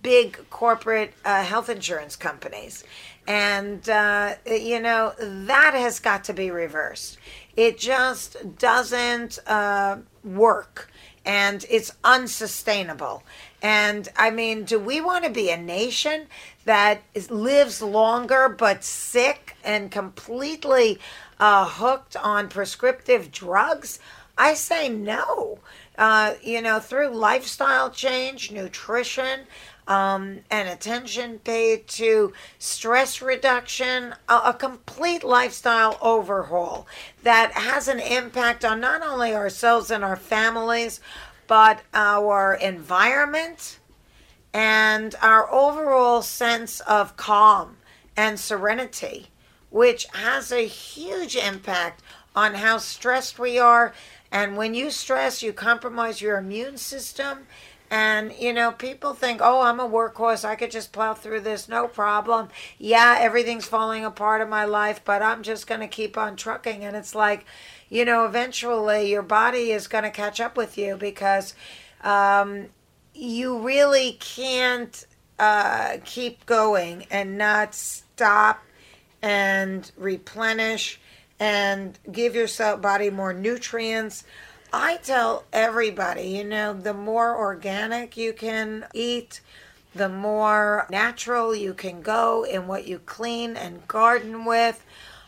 big 0.03 0.39
corporate 0.51 1.13
uh, 1.25 1.43
health 1.43 1.69
insurance 1.69 2.17
companies. 2.17 2.85
And, 3.27 3.89
uh, 3.89 4.35
you 4.47 4.81
know, 4.81 5.15
that 5.19 5.75
has 5.75 5.99
got 6.01 6.25
to 6.25 6.33
be 6.33 6.51
reversed. 6.51 7.19
It 7.57 7.79
just 7.79 8.59
doesn't 8.59 9.39
uh, 9.47 9.99
work 10.23 10.91
and 11.25 11.65
it's 11.71 11.93
unsustainable. 12.05 13.23
And 13.63 14.09
I 14.17 14.31
mean, 14.31 14.65
do 14.65 14.79
we 14.79 15.01
want 15.01 15.25
to 15.25 15.31
be 15.31 15.51
a 15.51 15.57
nation 15.57 16.27
that 16.65 17.03
is, 17.15 17.31
lives 17.31 17.81
longer 17.81 18.49
but 18.49 18.85
sick 18.85 19.57
and 19.65 19.91
completely 19.91 20.99
uh, 21.41 21.67
hooked 21.67 22.17
on 22.17 22.49
prescriptive 22.49 23.33
drugs? 23.33 23.99
I 24.37 24.55
say 24.55 24.89
no. 24.89 25.61
Uh, 25.97 26.35
you 26.43 26.61
know, 26.61 26.81
through 26.81 27.09
lifestyle 27.09 27.89
change, 27.89 28.51
nutrition, 28.51 29.41
um, 29.87 30.41
and 30.51 30.69
attention 30.69 31.39
paid 31.41 31.87
to 31.89 32.33
stress 32.59 33.21
reduction, 33.21 34.15
a, 34.29 34.35
a, 34.47 34.55
complete 34.55 35.23
lifestyle 35.23 35.99
overhaul 36.01 36.87
that 37.23 37.53
has 37.53 37.87
an 37.87 38.01
impact 38.01 38.65
on 38.65 38.81
not 38.81 39.03
only 39.03 39.35
ourselves 39.35 39.91
and 39.91 40.03
our 40.03 40.17
families, 40.17 41.01
but 41.47 41.83
our 41.93 42.55
environment 42.55 43.79
and 44.55 45.15
our 45.21 45.53
overall 45.53 46.23
sense 46.23 46.81
of 46.81 47.17
calm 47.17 47.77
and 48.17 48.39
serenity, 48.41 49.27
which 49.71 50.07
has 50.15 50.51
a 50.51 50.67
huge 50.67 51.37
impact 51.37 52.01
on 52.35 52.55
how 52.55 52.79
stressed 52.79 53.39
we 53.39 53.59
are. 53.59 53.93
And 54.31 54.57
when 54.57 54.75
you 54.75 54.91
stress, 54.91 55.43
you 55.43 55.53
compromise 55.53 56.21
your 56.21 56.39
immune 56.39 56.79
system. 56.79 57.47
And, 57.91 58.33
you 58.39 58.53
know, 58.53 58.73
people 58.73 59.15
think, 59.15 59.41
oh, 59.43 59.61
I'm 59.61 59.79
a 59.79 59.89
workhorse. 59.89 60.45
I 60.45 60.57
could 60.57 60.71
just 60.71 60.93
plow 60.93 61.15
through 61.15 61.41
this, 61.41 61.69
no 61.69 61.87
problem. 61.87 62.49
Yeah, 62.79 63.17
everything's 63.21 63.67
falling 63.67 64.05
apart 64.05 64.41
in 64.41 64.49
my 64.49 64.65
life, 64.65 65.03
but 65.05 65.23
I'm 65.23 65.43
just 65.43 65.67
going 65.67 65.81
to 65.81 65.87
keep 65.87 66.17
on 66.17 66.35
trucking. 66.35 66.85
And 66.85 66.97
it's 66.97 67.15
like, 67.15 67.45
you 67.89 68.05
know, 68.05 68.25
eventually 68.25 69.11
your 69.11 69.23
body 69.23 69.71
is 69.71 69.87
going 69.87 70.05
to 70.05 70.11
catch 70.11 70.41
up 70.41 70.57
with 70.57 70.77
you 70.79 70.97
because 70.97 71.55
um, 72.03 72.67
you 73.15 73.59
really 73.59 74.17
can't 74.19 75.07
uh, 75.39 75.99
keep 76.05 76.47
going 76.47 77.07
and 77.11 77.39
not 77.39 77.75
stop 77.75 78.63
and 79.23 79.91
replenish 79.97 81.01
and 81.41 81.99
give 82.11 82.35
your 82.35 82.49
body 82.79 83.11
more 83.11 83.33
nutrients. 83.33 84.25
I 84.77 84.97
tell 84.97 85.45
everybody, 85.53 86.31
you 86.31 86.43
know, 86.43 86.73
the 86.73 86.95
more 86.95 87.39
organic 87.39 88.17
you 88.17 88.33
can 88.33 88.87
eat, 88.93 89.41
the 89.95 90.09
more 90.09 90.89
natural 90.91 91.55
you 91.55 91.75
can 91.75 92.03
go 92.03 92.43
in 92.45 92.67
what 92.67 92.85
you 92.85 92.99
clean 92.99 93.57
and 93.57 93.87
garden 93.87 94.45
with 94.45 94.85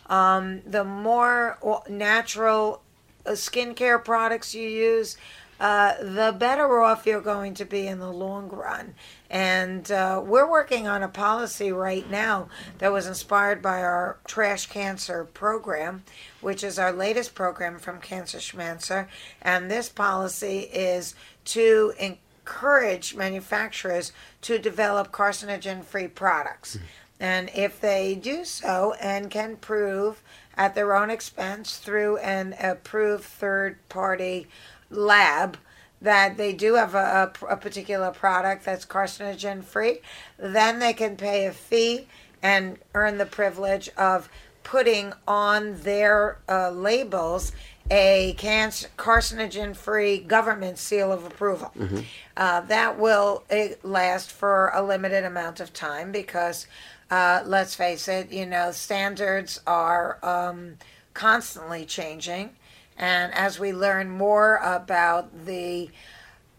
um, 0.09 0.63
the 0.67 0.83
more 0.83 1.59
natural 1.89 2.83
uh, 3.25 3.31
skincare 3.31 4.05
products 4.05 4.53
you 4.53 4.69
use, 4.69 5.17
uh, 5.59 5.95
the 6.01 6.35
better 6.39 6.81
off 6.83 7.07
you're 7.07 7.21
going 7.21 7.55
to 7.55 7.65
be 7.65 7.87
in 7.87 7.99
the 7.99 8.13
long 8.13 8.49
run. 8.49 8.95
And 9.31 9.91
uh, 9.91 10.23
we're 10.25 10.49
working 10.49 10.87
on 10.87 11.03
a 11.03 11.09
policy 11.09 11.73
right 11.73 12.09
now 12.11 12.49
that 12.79 12.93
was 12.93 13.07
inspired 13.07 13.63
by 13.63 13.83
our 13.83 14.19
Trash 14.27 14.67
Cancer 14.67 15.25
program, 15.25 16.05
which 16.41 16.63
is 16.63 16.79
our 16.79 16.93
latest 16.93 17.35
program 17.35 17.79
from 17.79 18.01
Cancer 18.01 18.39
Schmancer. 18.39 19.09
And 19.43 19.71
this 19.71 19.89
policy 19.89 20.61
is 20.73 21.15
to 21.47 21.93
encourage 21.99 23.15
manufacturers 23.15 24.13
to 24.43 24.59
develop 24.59 25.11
carcinogen 25.11 25.83
free 25.83 26.09
products. 26.09 26.77
Mm-hmm. 26.77 26.87
And 27.19 27.51
if 27.55 27.81
they 27.81 28.15
do 28.15 28.45
so 28.45 28.95
and 29.01 29.31
can 29.31 29.57
prove 29.57 30.23
at 30.57 30.75
their 30.75 30.95
own 30.95 31.11
expense 31.11 31.79
through 31.79 32.19
an 32.19 32.55
approved 32.61 33.25
third 33.25 33.77
party 33.89 34.49
lab 34.91 35.57
that 36.01 36.37
they 36.37 36.53
do 36.53 36.75
have 36.75 36.95
a, 36.95 37.33
a, 37.43 37.47
a, 37.47 37.57
particular 37.57 38.11
product 38.11 38.65
that's 38.65 38.85
carcinogen 38.85 39.65
free, 39.65 39.99
then 40.39 40.79
they 40.79 40.93
can 40.93 41.17
pay 41.17 41.47
a 41.47 41.53
fee 41.53 42.07
and 42.43 42.79
earn 42.95 43.17
the 43.17 43.27
privilege 43.27 43.89
of 43.97 44.29
putting 44.63 45.13
on 45.27 45.81
their 45.83 46.39
uh, 46.49 46.71
labels 46.71 47.53
a 47.91 48.35
cancer, 48.37 48.89
carcinogen 48.99 49.75
free 49.77 50.19
government 50.19 50.77
seal 50.77 51.13
of 51.13 51.25
approval. 51.25 51.73
Mm-hmm. 51.79 52.01
Uh, 52.37 52.61
that 52.63 52.99
will 52.99 53.45
last 53.83 54.33
for 54.33 54.71
a 54.75 54.83
limited 54.83 55.25
amount 55.25 55.61
of 55.61 55.73
time 55.73 56.13
because 56.13 56.67
uh, 57.11 57.43
let's 57.47 57.75
face 57.75 58.09
it, 58.09 58.33
you 58.33 58.45
know, 58.45 58.73
standards 58.73 59.61
are 59.67 60.19
um, 60.25 60.77
constantly 61.15 61.85
changing. 61.85 62.51
And 62.97 63.33
as 63.35 63.59
we 63.59 63.73
learn 63.73 64.11
more 64.11 64.57
about 64.57 65.47
the 65.47 65.91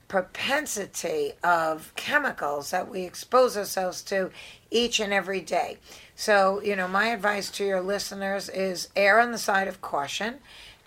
propensity 0.07 1.33
of 1.43 1.91
chemicals 1.95 2.71
that 2.71 2.89
we 2.89 3.01
expose 3.03 3.57
ourselves 3.57 4.01
to 4.01 4.31
each 4.71 4.99
and 4.99 5.11
every 5.11 5.41
day. 5.41 5.77
So, 6.15 6.61
you 6.61 6.75
know, 6.75 6.87
my 6.87 7.07
advice 7.07 7.51
to 7.51 7.65
your 7.65 7.81
listeners 7.81 8.49
is 8.49 8.89
err 8.95 9.19
on 9.19 9.31
the 9.31 9.37
side 9.37 9.67
of 9.67 9.81
caution 9.81 10.35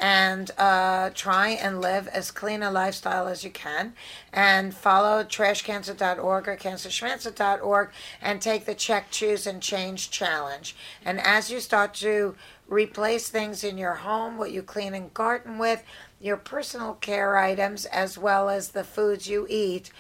and 0.01 0.51
uh, 0.57 1.11
try 1.15 1.51
and 1.51 1.81
live 1.81 2.09
as 2.09 2.31
clean 2.31 2.63
a 2.63 2.71
lifestyle 2.71 3.29
as 3.29 3.45
you 3.45 3.51
can 3.51 3.93
and 4.33 4.75
follow 4.75 5.23
trashcancer.org 5.23 6.49
or 6.49 6.57
cancerschmancer.org 6.57 7.91
and 8.23 8.41
take 8.41 8.65
the 8.65 8.75
check, 8.75 9.11
choose, 9.11 9.47
and 9.47 9.61
change 9.61 10.11
challenge. 10.11 10.75
And 11.05 11.21
as 11.21 11.51
you 11.51 11.61
start 11.61 11.93
to 11.95 12.35
replace 12.67 13.29
things 13.29 13.63
in 13.63 13.77
your 13.77 13.97
home, 13.97 14.39
what 14.39 14.53
you 14.53 14.63
clean 14.63 14.95
and 14.95 15.13
garden 15.13 15.59
with, 15.59 15.85
your 16.19 16.39
personal 16.39 16.95
care 16.95 17.37
items, 17.37 17.85
as 17.87 18.17
well 18.17 18.49
as 18.49 18.71
the 18.71 18.85
foods 18.85 19.29
you 19.29 19.47
eat, 19.51 19.91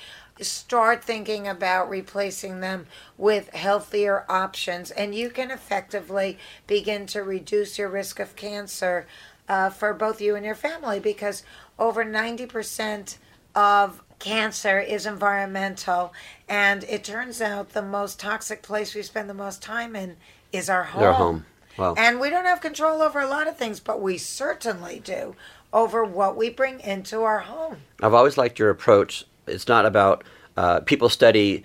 start 0.41 1.05
thinking 1.05 1.47
about 1.47 1.91
replacing 1.91 2.61
them 2.61 2.87
with 3.19 3.51
healthier 3.51 4.25
options, 4.29 4.91
and 4.91 5.15
you 5.15 5.29
can 5.31 5.51
effectively 5.51 6.39
begin 6.67 7.07
to 7.07 7.23
reduce 7.23 7.79
your 7.79 7.89
risk 7.89 8.19
of 8.19 8.37
cancer 8.37 9.07
uh, 9.51 9.69
for 9.69 9.93
both 9.93 10.21
you 10.21 10.37
and 10.37 10.47
your 10.47 10.55
family 10.55 11.01
because 11.01 11.43
over 11.77 12.05
90% 12.05 13.17
of 13.57 14.01
cancer 14.21 14.79
is 14.79 15.07
environmental. 15.07 16.13
And 16.49 16.85
it 16.85 17.03
turns 17.03 17.43
out 17.43 17.71
the 17.71 17.83
most 17.83 18.21
toxic 18.21 18.63
place 18.63 18.95
we 18.95 19.03
spend 19.03 19.29
the 19.29 19.35
most 19.35 19.61
time 19.61 19.97
in 19.97 20.17
is 20.53 20.71
our 20.71 20.85
home. 20.85 21.03
Our 21.03 21.13
home. 21.13 21.47
Wow. 21.77 21.95
And 21.99 22.21
we 22.21 22.31
don't 22.31 22.45
have 22.45 22.61
control 22.61 23.03
over 23.03 23.19
a 23.19 23.27
lot 23.27 23.49
of 23.49 23.57
things, 23.57 23.81
but 23.81 24.01
we 24.01 24.19
certainly 24.19 25.01
do 25.01 25.35
over 25.73 26.05
what 26.05 26.37
we 26.37 26.49
bring 26.49 26.79
into 26.81 27.23
our 27.23 27.41
home. 27.41 27.79
I've 28.01 28.15
always 28.15 28.39
liked 28.39 28.61
your 28.61 28.71
approach. 28.71 29.25
It's 29.49 29.67
not 29.67 29.85
about 29.85 30.23
uh, 30.57 30.81
people 30.81 31.09
study 31.09 31.65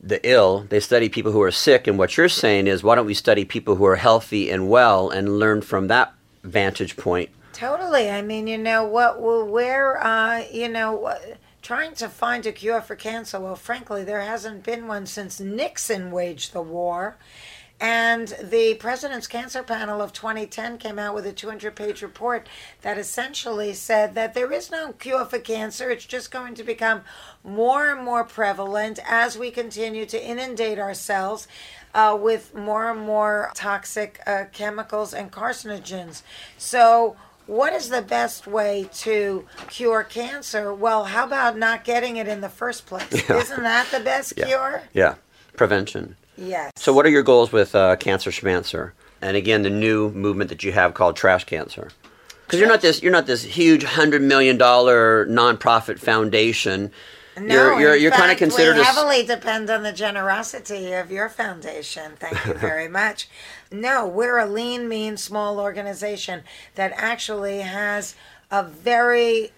the 0.00 0.20
ill, 0.28 0.66
they 0.68 0.80
study 0.80 1.08
people 1.08 1.32
who 1.32 1.40
are 1.40 1.52
sick. 1.52 1.86
And 1.86 1.96
what 1.96 2.16
you're 2.16 2.28
saying 2.28 2.66
is, 2.66 2.82
why 2.82 2.96
don't 2.96 3.06
we 3.06 3.14
study 3.14 3.44
people 3.44 3.76
who 3.76 3.86
are 3.86 3.96
healthy 3.96 4.50
and 4.50 4.68
well 4.68 5.08
and 5.08 5.38
learn 5.38 5.62
from 5.62 5.86
that 5.86 6.12
vantage 6.42 6.96
point? 6.96 7.30
Totally. 7.52 8.10
I 8.10 8.22
mean, 8.22 8.46
you 8.46 8.58
know 8.58 8.84
what? 8.84 9.20
We're, 9.20 9.98
uh, 9.98 10.44
you 10.50 10.68
know, 10.68 11.14
trying 11.60 11.94
to 11.94 12.08
find 12.08 12.46
a 12.46 12.52
cure 12.52 12.80
for 12.80 12.96
cancer. 12.96 13.38
Well, 13.38 13.56
frankly, 13.56 14.04
there 14.04 14.22
hasn't 14.22 14.64
been 14.64 14.86
one 14.86 15.06
since 15.06 15.38
Nixon 15.38 16.10
waged 16.10 16.52
the 16.52 16.62
war. 16.62 17.16
And 17.82 18.28
the 18.40 18.74
President's 18.74 19.26
Cancer 19.26 19.64
Panel 19.64 20.00
of 20.00 20.12
2010 20.12 20.78
came 20.78 21.00
out 21.00 21.16
with 21.16 21.26
a 21.26 21.32
200 21.32 21.74
page 21.74 22.00
report 22.00 22.48
that 22.82 22.96
essentially 22.96 23.74
said 23.74 24.14
that 24.14 24.34
there 24.34 24.52
is 24.52 24.70
no 24.70 24.92
cure 24.92 25.24
for 25.24 25.40
cancer. 25.40 25.90
It's 25.90 26.04
just 26.04 26.30
going 26.30 26.54
to 26.54 26.62
become 26.62 27.00
more 27.42 27.90
and 27.90 28.04
more 28.04 28.22
prevalent 28.22 29.00
as 29.04 29.36
we 29.36 29.50
continue 29.50 30.06
to 30.06 30.24
inundate 30.24 30.78
ourselves 30.78 31.48
uh, 31.94 32.16
with 32.20 32.54
more 32.54 32.90
and 32.90 33.00
more 33.00 33.50
toxic 33.54 34.20
uh, 34.26 34.44
chemicals 34.52 35.12
and 35.14 35.30
carcinogens. 35.30 36.22
So, 36.58 37.16
what 37.46 37.72
is 37.72 37.88
the 37.88 38.02
best 38.02 38.46
way 38.46 38.88
to 38.94 39.46
cure 39.68 40.04
cancer? 40.04 40.72
Well, 40.72 41.04
how 41.04 41.26
about 41.26 41.58
not 41.58 41.84
getting 41.84 42.16
it 42.16 42.28
in 42.28 42.40
the 42.40 42.48
first 42.48 42.86
place? 42.86 43.02
Yeah. 43.28 43.38
Isn't 43.38 43.62
that 43.62 43.88
the 43.90 44.00
best 44.00 44.34
yeah. 44.36 44.46
cure? 44.46 44.82
Yeah, 44.92 45.14
prevention. 45.56 46.16
Yes. 46.36 46.72
So, 46.76 46.92
what 46.92 47.06
are 47.06 47.10
your 47.10 47.22
goals 47.22 47.52
with 47.52 47.74
uh, 47.74 47.96
Cancer 47.96 48.30
Schmancer? 48.30 48.92
And 49.20 49.36
again, 49.36 49.62
the 49.62 49.70
new 49.70 50.10
movement 50.10 50.50
that 50.50 50.64
you 50.64 50.72
have 50.72 50.94
called 50.94 51.16
Trash 51.16 51.44
Cancer. 51.44 51.90
Because 52.46 52.58
you're 52.58 52.68
not 52.68 52.82
this 52.82 53.02
you're 53.02 53.12
not 53.12 53.26
this 53.26 53.42
huge 53.42 53.84
hundred 53.84 54.20
million 54.20 54.58
dollar 54.58 55.26
nonprofit 55.26 55.98
foundation. 55.98 56.90
No, 57.36 57.54
you're 57.54 57.80
you're, 57.80 57.96
you're 57.96 58.10
kind 58.10 58.30
of 58.30 58.36
considered. 58.36 58.76
We 58.76 58.82
heavily 58.82 59.22
depend 59.22 59.70
on 59.70 59.82
the 59.82 59.92
generosity 59.92 60.92
of 60.92 61.10
your 61.10 61.28
foundation. 61.28 62.12
Thank 62.18 62.44
you 62.46 62.54
very 62.68 62.88
much. 62.88 63.28
No, 63.70 64.06
we're 64.06 64.38
a 64.38 64.46
lean, 64.46 64.88
mean, 64.88 65.16
small 65.16 65.58
organization 65.58 66.42
that 66.74 66.92
actually 66.94 67.60
has 67.60 68.14
a 68.50 68.62
very 68.62 69.52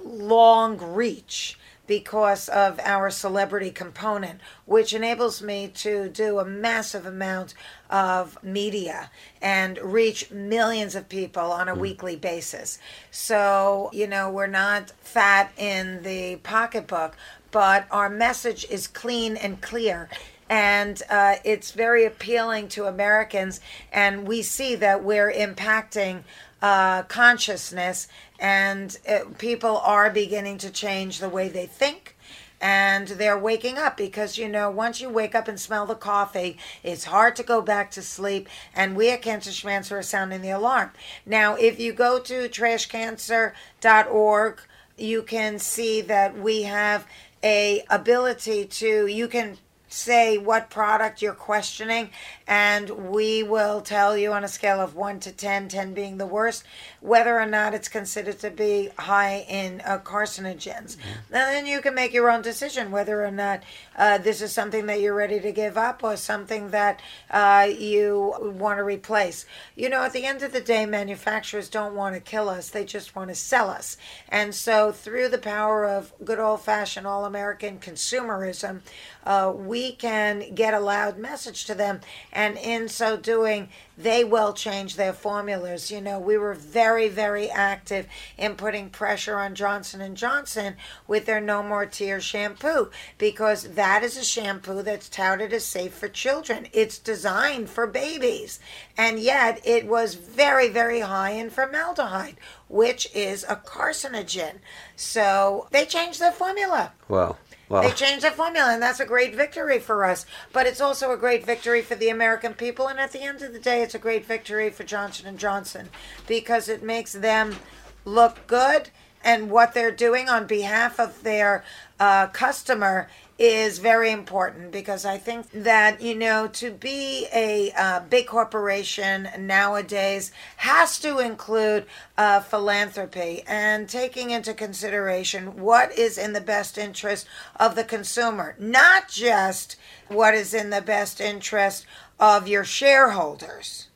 long 0.00 0.78
reach 0.78 1.58
because 1.86 2.48
of 2.48 2.80
our 2.80 3.10
celebrity 3.10 3.70
component, 3.70 4.40
which 4.64 4.92
enables 4.92 5.42
me 5.42 5.68
to 5.68 6.08
do 6.08 6.38
a 6.38 6.44
massive 6.44 7.06
amount 7.06 7.54
of 7.88 8.42
media 8.42 9.10
and 9.40 9.78
reach 9.78 10.30
millions 10.30 10.94
of 10.94 11.08
people 11.08 11.52
on 11.52 11.68
a 11.68 11.74
mm. 11.74 11.78
weekly 11.78 12.16
basis. 12.16 12.78
So, 13.10 13.90
you 13.92 14.06
know, 14.06 14.30
we're 14.30 14.46
not 14.46 14.90
fat 15.00 15.52
in 15.56 16.02
the 16.02 16.36
pocketbook, 16.36 17.16
but 17.50 17.86
our 17.90 18.10
message 18.10 18.66
is 18.68 18.86
clean 18.86 19.36
and 19.36 19.60
clear 19.60 20.08
and 20.48 21.02
uh, 21.10 21.36
it's 21.44 21.72
very 21.72 22.04
appealing 22.04 22.68
to 22.68 22.84
Americans. 22.84 23.60
And 23.92 24.26
we 24.26 24.42
see 24.42 24.76
that 24.76 25.02
we're 25.02 25.32
impacting 25.32 26.22
uh, 26.66 27.02
consciousness, 27.04 28.08
and 28.40 28.98
it, 29.04 29.38
people 29.38 29.76
are 29.78 30.10
beginning 30.10 30.58
to 30.58 30.68
change 30.68 31.20
the 31.20 31.28
way 31.28 31.48
they 31.48 31.66
think. 31.66 32.16
And 32.60 33.06
they're 33.06 33.38
waking 33.38 33.78
up 33.78 33.96
because, 33.96 34.38
you 34.38 34.48
know, 34.48 34.68
once 34.70 35.00
you 35.00 35.08
wake 35.08 35.36
up 35.36 35.46
and 35.46 35.60
smell 35.60 35.86
the 35.86 35.94
coffee, 35.94 36.58
it's 36.82 37.04
hard 37.04 37.36
to 37.36 37.44
go 37.44 37.60
back 37.60 37.92
to 37.92 38.02
sleep. 38.02 38.48
And 38.74 38.96
we 38.96 39.10
at 39.10 39.22
Cancer 39.22 39.52
Schmancer 39.52 39.98
are 39.98 40.02
sounding 40.02 40.40
the 40.40 40.50
alarm. 40.50 40.90
Now, 41.24 41.54
if 41.54 41.78
you 41.78 41.92
go 41.92 42.18
to 42.18 42.48
trashcancer.org, 42.48 44.60
you 44.96 45.22
can 45.22 45.58
see 45.58 46.00
that 46.00 46.36
we 46.36 46.62
have 46.62 47.06
a 47.44 47.84
ability 47.90 48.64
to 48.64 49.06
you 49.06 49.28
can 49.28 49.58
say 49.88 50.38
what 50.38 50.70
product 50.70 51.22
you're 51.22 51.34
questioning, 51.34 52.10
and 52.46 53.10
we 53.10 53.42
will 53.42 53.80
tell 53.80 54.16
you 54.16 54.32
on 54.32 54.44
a 54.44 54.48
scale 54.48 54.80
of 54.80 54.94
1 54.94 55.20
to 55.20 55.32
10, 55.32 55.68
10 55.68 55.94
being 55.94 56.18
the 56.18 56.26
worst, 56.26 56.64
whether 57.00 57.38
or 57.40 57.46
not 57.46 57.74
it's 57.74 57.88
considered 57.88 58.38
to 58.38 58.50
be 58.50 58.90
high 58.98 59.44
in 59.48 59.82
uh, 59.84 59.98
carcinogens. 59.98 60.96
Mm-hmm. 60.96 61.32
then 61.32 61.66
you 61.66 61.80
can 61.80 61.94
make 61.94 62.12
your 62.12 62.30
own 62.30 62.42
decision 62.42 62.90
whether 62.90 63.24
or 63.24 63.30
not 63.30 63.62
uh, 63.96 64.18
this 64.18 64.40
is 64.40 64.52
something 64.52 64.86
that 64.86 65.00
you're 65.00 65.14
ready 65.14 65.40
to 65.40 65.50
give 65.50 65.76
up 65.76 66.04
or 66.04 66.16
something 66.16 66.70
that 66.70 67.00
uh, 67.30 67.66
you 67.78 68.34
want 68.40 68.78
to 68.78 68.84
replace. 68.84 69.46
You 69.74 69.88
know, 69.88 70.02
at 70.02 70.12
the 70.12 70.24
end 70.24 70.42
of 70.42 70.52
the 70.52 70.60
day, 70.60 70.86
manufacturers 70.86 71.68
don't 71.68 71.94
want 71.94 72.14
to 72.14 72.20
kill 72.20 72.48
us, 72.48 72.70
they 72.70 72.84
just 72.84 73.16
want 73.16 73.28
to 73.28 73.34
sell 73.34 73.68
us. 73.70 73.96
And 74.28 74.54
so, 74.54 74.92
through 74.92 75.28
the 75.28 75.38
power 75.38 75.84
of 75.84 76.12
good 76.24 76.38
old 76.38 76.62
fashioned 76.62 77.06
all 77.06 77.24
American 77.24 77.78
consumerism, 77.78 78.80
uh, 79.24 79.52
we 79.54 79.92
can 79.92 80.54
get 80.54 80.72
a 80.74 80.80
loud 80.80 81.18
message 81.18 81.64
to 81.64 81.74
them. 81.74 82.00
And 82.36 82.58
in 82.58 82.90
so 82.90 83.16
doing, 83.16 83.70
they 83.96 84.22
will 84.22 84.52
change 84.52 84.96
their 84.96 85.14
formulas. 85.14 85.90
You 85.90 86.02
know, 86.02 86.18
we 86.18 86.36
were 86.36 86.52
very, 86.52 87.08
very 87.08 87.48
active 87.48 88.06
in 88.36 88.56
putting 88.56 88.90
pressure 88.90 89.38
on 89.38 89.54
Johnson 89.54 90.02
and 90.02 90.18
Johnson 90.18 90.76
with 91.08 91.24
their 91.24 91.40
No 91.40 91.62
More 91.62 91.86
Tears 91.86 92.24
shampoo 92.24 92.90
because 93.16 93.70
that 93.70 94.02
is 94.02 94.18
a 94.18 94.22
shampoo 94.22 94.82
that's 94.82 95.08
touted 95.08 95.54
as 95.54 95.64
safe 95.64 95.94
for 95.94 96.08
children. 96.08 96.68
It's 96.74 96.98
designed 96.98 97.70
for 97.70 97.86
babies, 97.86 98.60
and 98.98 99.18
yet 99.18 99.62
it 99.64 99.86
was 99.86 100.14
very, 100.14 100.68
very 100.68 101.00
high 101.00 101.30
in 101.30 101.48
formaldehyde, 101.48 102.36
which 102.68 103.08
is 103.14 103.44
a 103.44 103.56
carcinogen. 103.56 104.56
So 104.94 105.68
they 105.70 105.86
changed 105.86 106.20
their 106.20 106.32
formula. 106.32 106.92
Wow. 107.08 107.36
Well, 107.68 107.82
they 107.82 107.90
changed 107.90 108.24
the 108.24 108.30
formula, 108.30 108.72
and 108.72 108.82
that's 108.82 109.00
a 109.00 109.06
great 109.06 109.34
victory 109.34 109.78
for 109.78 110.04
us. 110.04 110.24
But 110.52 110.66
it's 110.66 110.80
also 110.80 111.10
a 111.10 111.16
great 111.16 111.44
victory 111.44 111.82
for 111.82 111.96
the 111.96 112.08
American 112.08 112.54
people, 112.54 112.86
and 112.86 113.00
at 113.00 113.12
the 113.12 113.22
end 113.22 113.42
of 113.42 113.52
the 113.52 113.58
day, 113.58 113.82
it's 113.82 113.94
a 113.94 113.98
great 113.98 114.24
victory 114.24 114.70
for 114.70 114.84
Johnson 114.84 115.26
and 115.26 115.38
Johnson 115.38 115.88
because 116.26 116.68
it 116.68 116.82
makes 116.82 117.12
them 117.12 117.56
look 118.04 118.46
good, 118.46 118.90
and 119.24 119.50
what 119.50 119.74
they're 119.74 119.90
doing 119.90 120.28
on 120.28 120.46
behalf 120.46 121.00
of 121.00 121.24
their 121.24 121.64
uh, 121.98 122.28
customer 122.28 123.08
is 123.38 123.78
very 123.78 124.10
important 124.10 124.72
because 124.72 125.04
I 125.04 125.18
think 125.18 125.50
that, 125.50 126.00
you 126.00 126.14
know, 126.14 126.48
to 126.48 126.70
be 126.70 127.26
a 127.34 127.70
uh, 127.72 128.00
big 128.00 128.26
corporation 128.26 129.28
nowadays 129.38 130.32
has 130.56 130.98
to 131.00 131.18
include 131.18 131.86
uh, 132.16 132.40
philanthropy 132.40 133.42
and 133.46 133.88
taking 133.88 134.30
into 134.30 134.54
consideration 134.54 135.60
what 135.60 135.96
is 135.98 136.16
in 136.16 136.32
the 136.32 136.40
best 136.40 136.78
interest 136.78 137.26
of 137.56 137.74
the 137.74 137.84
consumer, 137.84 138.56
not 138.58 139.08
just 139.08 139.76
what 140.08 140.34
is 140.34 140.54
in 140.54 140.70
the 140.70 140.80
best 140.80 141.20
interest 141.20 141.84
of 142.18 142.48
your 142.48 142.64
shareholders. 142.64 143.88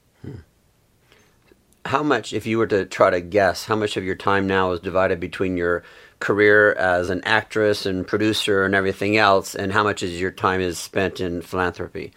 How 1.90 2.04
much, 2.04 2.32
if 2.32 2.46
you 2.46 2.58
were 2.58 2.68
to 2.68 2.84
try 2.84 3.10
to 3.10 3.20
guess, 3.20 3.64
how 3.64 3.74
much 3.74 3.96
of 3.96 4.04
your 4.04 4.14
time 4.14 4.46
now 4.46 4.70
is 4.70 4.78
divided 4.78 5.18
between 5.18 5.56
your 5.56 5.82
career 6.20 6.72
as 6.74 7.10
an 7.10 7.20
actress 7.24 7.84
and 7.84 8.06
producer 8.06 8.64
and 8.64 8.76
everything 8.76 9.16
else, 9.16 9.56
and 9.56 9.72
how 9.72 9.82
much 9.82 10.00
is 10.04 10.20
your 10.20 10.30
time 10.30 10.60
is 10.60 10.78
spent 10.78 11.18
in 11.18 11.42
philanthropy, 11.42 12.12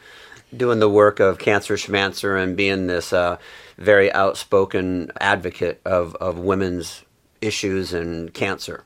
doing 0.56 0.78
the 0.78 0.88
work 0.88 1.20
of 1.20 1.40
Cancer 1.40 1.76
Schmancer 1.76 2.38
and 2.38 2.56
being 2.56 2.86
this 2.86 3.12
uh, 3.12 3.40
very 3.80 4.12
outspoken 4.12 5.12
advocate 5.20 5.82
of, 5.86 6.16
of 6.18 6.38
women's 6.38 7.02
issues 7.42 7.94
and 7.94 8.32
cancer? 8.32 8.84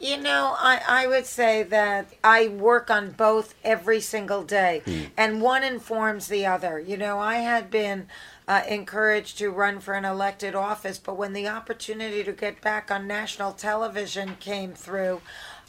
You 0.00 0.20
know, 0.20 0.54
I, 0.58 0.82
I 0.86 1.06
would 1.06 1.24
say 1.24 1.62
that 1.62 2.12
I 2.22 2.48
work 2.48 2.90
on 2.90 3.12
both 3.12 3.54
every 3.64 4.00
single 4.00 4.42
day, 4.42 4.82
hmm. 4.84 5.04
and 5.16 5.40
one 5.40 5.64
informs 5.64 6.28
the 6.28 6.44
other. 6.44 6.78
You 6.78 6.98
know, 6.98 7.18
I 7.20 7.36
had 7.36 7.70
been 7.70 8.08
uh, 8.46 8.62
encouraged 8.68 9.38
to 9.38 9.50
run 9.50 9.80
for 9.80 9.94
an 9.94 10.04
elected 10.04 10.54
office, 10.54 10.98
but 10.98 11.16
when 11.16 11.32
the 11.32 11.48
opportunity 11.48 12.22
to 12.22 12.32
get 12.32 12.60
back 12.60 12.90
on 12.90 13.06
national 13.06 13.52
television 13.52 14.36
came 14.38 14.72
through, 14.72 15.20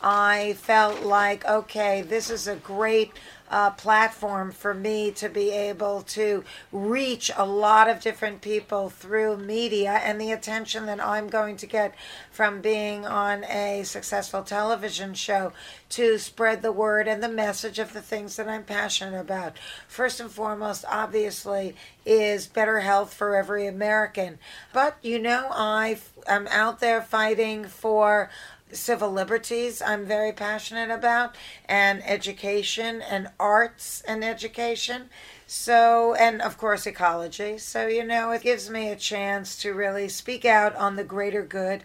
I 0.02 0.54
felt 0.54 1.04
like, 1.04 1.46
okay, 1.46 2.02
this 2.02 2.30
is 2.30 2.48
a 2.48 2.56
great 2.56 3.12
uh, 3.50 3.70
platform 3.72 4.52
for 4.52 4.74
me 4.74 5.12
to 5.12 5.30
be 5.30 5.52
able 5.52 6.02
to 6.02 6.44
reach 6.72 7.30
a 7.38 7.46
lot 7.46 7.88
of 7.90 8.00
different 8.00 8.42
people 8.42 8.90
through 8.90 9.38
media 9.38 9.92
and 10.04 10.20
the 10.20 10.32
attention 10.32 10.86
that 10.88 11.04
I'm 11.04 11.28
going 11.28 11.58
to 11.58 11.68
get 11.68 11.94
from 12.32 12.62
being 12.62 13.06
on 13.06 13.44
a 13.46 13.84
successful 13.84 14.42
television 14.42 15.14
show 15.14 15.54
to 15.90 16.18
spread 16.18 16.62
the 16.62 16.72
word 16.72 17.08
and 17.08 17.22
the 17.22 17.30
message 17.30 17.78
of 17.78 17.94
the 17.94 18.02
things 18.02 18.36
that 18.36 18.50
I'm 18.50 18.64
passionate 18.64 19.20
about. 19.20 19.58
First 19.88 20.20
and 20.20 20.32
foremost, 20.32 20.84
obviously, 20.90 21.76
is 22.06 22.48
better 22.48 22.80
health 22.80 23.14
for 23.14 23.36
every 23.36 23.68
American. 23.68 24.40
But, 24.74 24.98
you 25.02 25.20
know, 25.20 25.48
I 25.52 26.00
am 26.28 26.48
out 26.48 26.80
there 26.80 27.02
fighting 27.02 27.66
for 27.66 28.30
civil 28.72 29.12
liberties 29.12 29.82
I'm 29.82 30.06
very 30.06 30.32
passionate 30.32 30.90
about, 30.90 31.36
and 31.68 32.04
education 32.06 33.02
and 33.02 33.30
arts 33.40 34.02
and 34.08 34.24
education. 34.24 35.10
So, 35.48 36.16
and 36.16 36.42
of 36.42 36.58
course, 36.58 36.88
ecology. 36.88 37.58
So, 37.60 37.88
you 37.88 38.04
know, 38.04 38.32
it 38.32 38.42
gives 38.42 38.70
me 38.70 38.90
a 38.90 38.96
chance 38.96 39.56
to 39.62 39.74
really 39.74 40.10
speak 40.10 40.46
out 40.46 40.76
on 40.76 40.96
the 40.96 41.04
greater 41.04 41.44
good. 41.44 41.84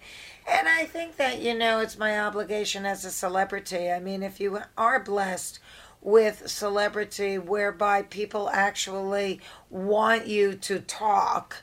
And 0.51 0.69
I 0.69 0.85
think 0.85 1.17
that, 1.17 1.41
you 1.41 1.55
know, 1.55 1.81
it's 1.81 1.99
my 1.99 2.19
obligation 2.19 2.87
as 2.87 3.05
a 3.05 3.11
celebrity. 3.11 3.91
I 3.91 4.01
mean, 4.01 4.23
if 4.23 4.41
you 4.41 4.61
are 4.77 4.99
blessed 4.99 5.61
with 6.01 6.49
celebrity 6.49 7.39
whereby 7.39 8.03
people 8.03 8.49
actually 8.51 9.41
want 9.69 10.27
you 10.27 10.55
to 10.55 10.81
talk, 10.81 11.57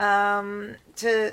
um, 0.00 0.76
to, 0.96 1.32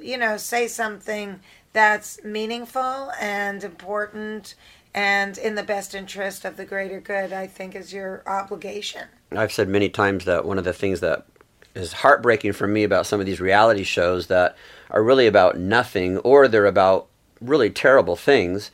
you 0.00 0.16
know, 0.16 0.38
say 0.38 0.66
something 0.66 1.40
that's 1.72 2.22
meaningful 2.24 3.12
and 3.20 3.62
important 3.62 4.54
and 4.94 5.38
in 5.38 5.54
the 5.54 5.62
best 5.62 5.94
interest 5.94 6.44
of 6.44 6.56
the 6.56 6.64
greater 6.64 7.00
good, 7.00 7.32
I 7.32 7.46
think 7.46 7.76
is 7.76 7.92
your 7.92 8.22
obligation. 8.26 9.06
I've 9.30 9.52
said 9.52 9.68
many 9.68 9.88
times 9.88 10.24
that 10.24 10.44
one 10.44 10.58
of 10.58 10.64
the 10.64 10.72
things 10.72 11.00
that 11.00 11.26
is 11.74 11.92
heartbreaking 11.92 12.52
for 12.52 12.66
me 12.66 12.82
about 12.82 13.06
some 13.06 13.20
of 13.20 13.26
these 13.26 13.40
reality 13.40 13.84
shows 13.84 14.26
that 14.26 14.56
are 14.90 15.02
really 15.02 15.28
about 15.28 15.56
nothing 15.56 16.18
or 16.18 16.48
they're 16.48 16.66
about 16.66 17.06
really 17.40 17.70
terrible 17.70 18.16
things. 18.16 18.72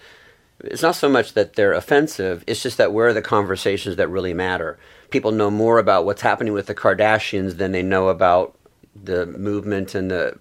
It's 0.61 0.83
not 0.83 0.97
so 0.97 1.09
much 1.09 1.35
that 1.35 1.55
they're 1.55 1.75
offensive, 1.75 2.43
it's 2.47 2.63
just 2.63 2.79
that 2.79 2.93
where 2.93 3.09
are 3.09 3.13
the 3.13 3.21
conversations 3.21 3.97
that 3.97 4.09
really 4.09 4.33
matter. 4.33 4.79
People 5.11 5.31
know 5.31 5.51
more 5.51 5.79
about 5.79 6.07
what's 6.07 6.23
happening 6.23 6.55
with 6.55 6.67
the 6.67 6.75
Kardashians 6.75 7.59
than 7.59 7.73
they 7.73 7.83
know 7.83 8.09
about 8.09 8.57
the 8.95 9.27
movement 9.27 9.95
and 9.95 10.11
the 10.11 10.39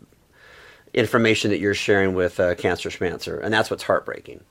information 0.95 1.51
that 1.51 1.59
you're 1.59 1.73
sharing 1.75 2.15
with 2.15 2.39
uh, 2.39 2.55
Cancer 2.55 2.89
Schmancer, 2.89 3.37
and 3.37 3.53
that's 3.53 3.69
what's 3.69 3.83
heartbreaking. 3.83 4.41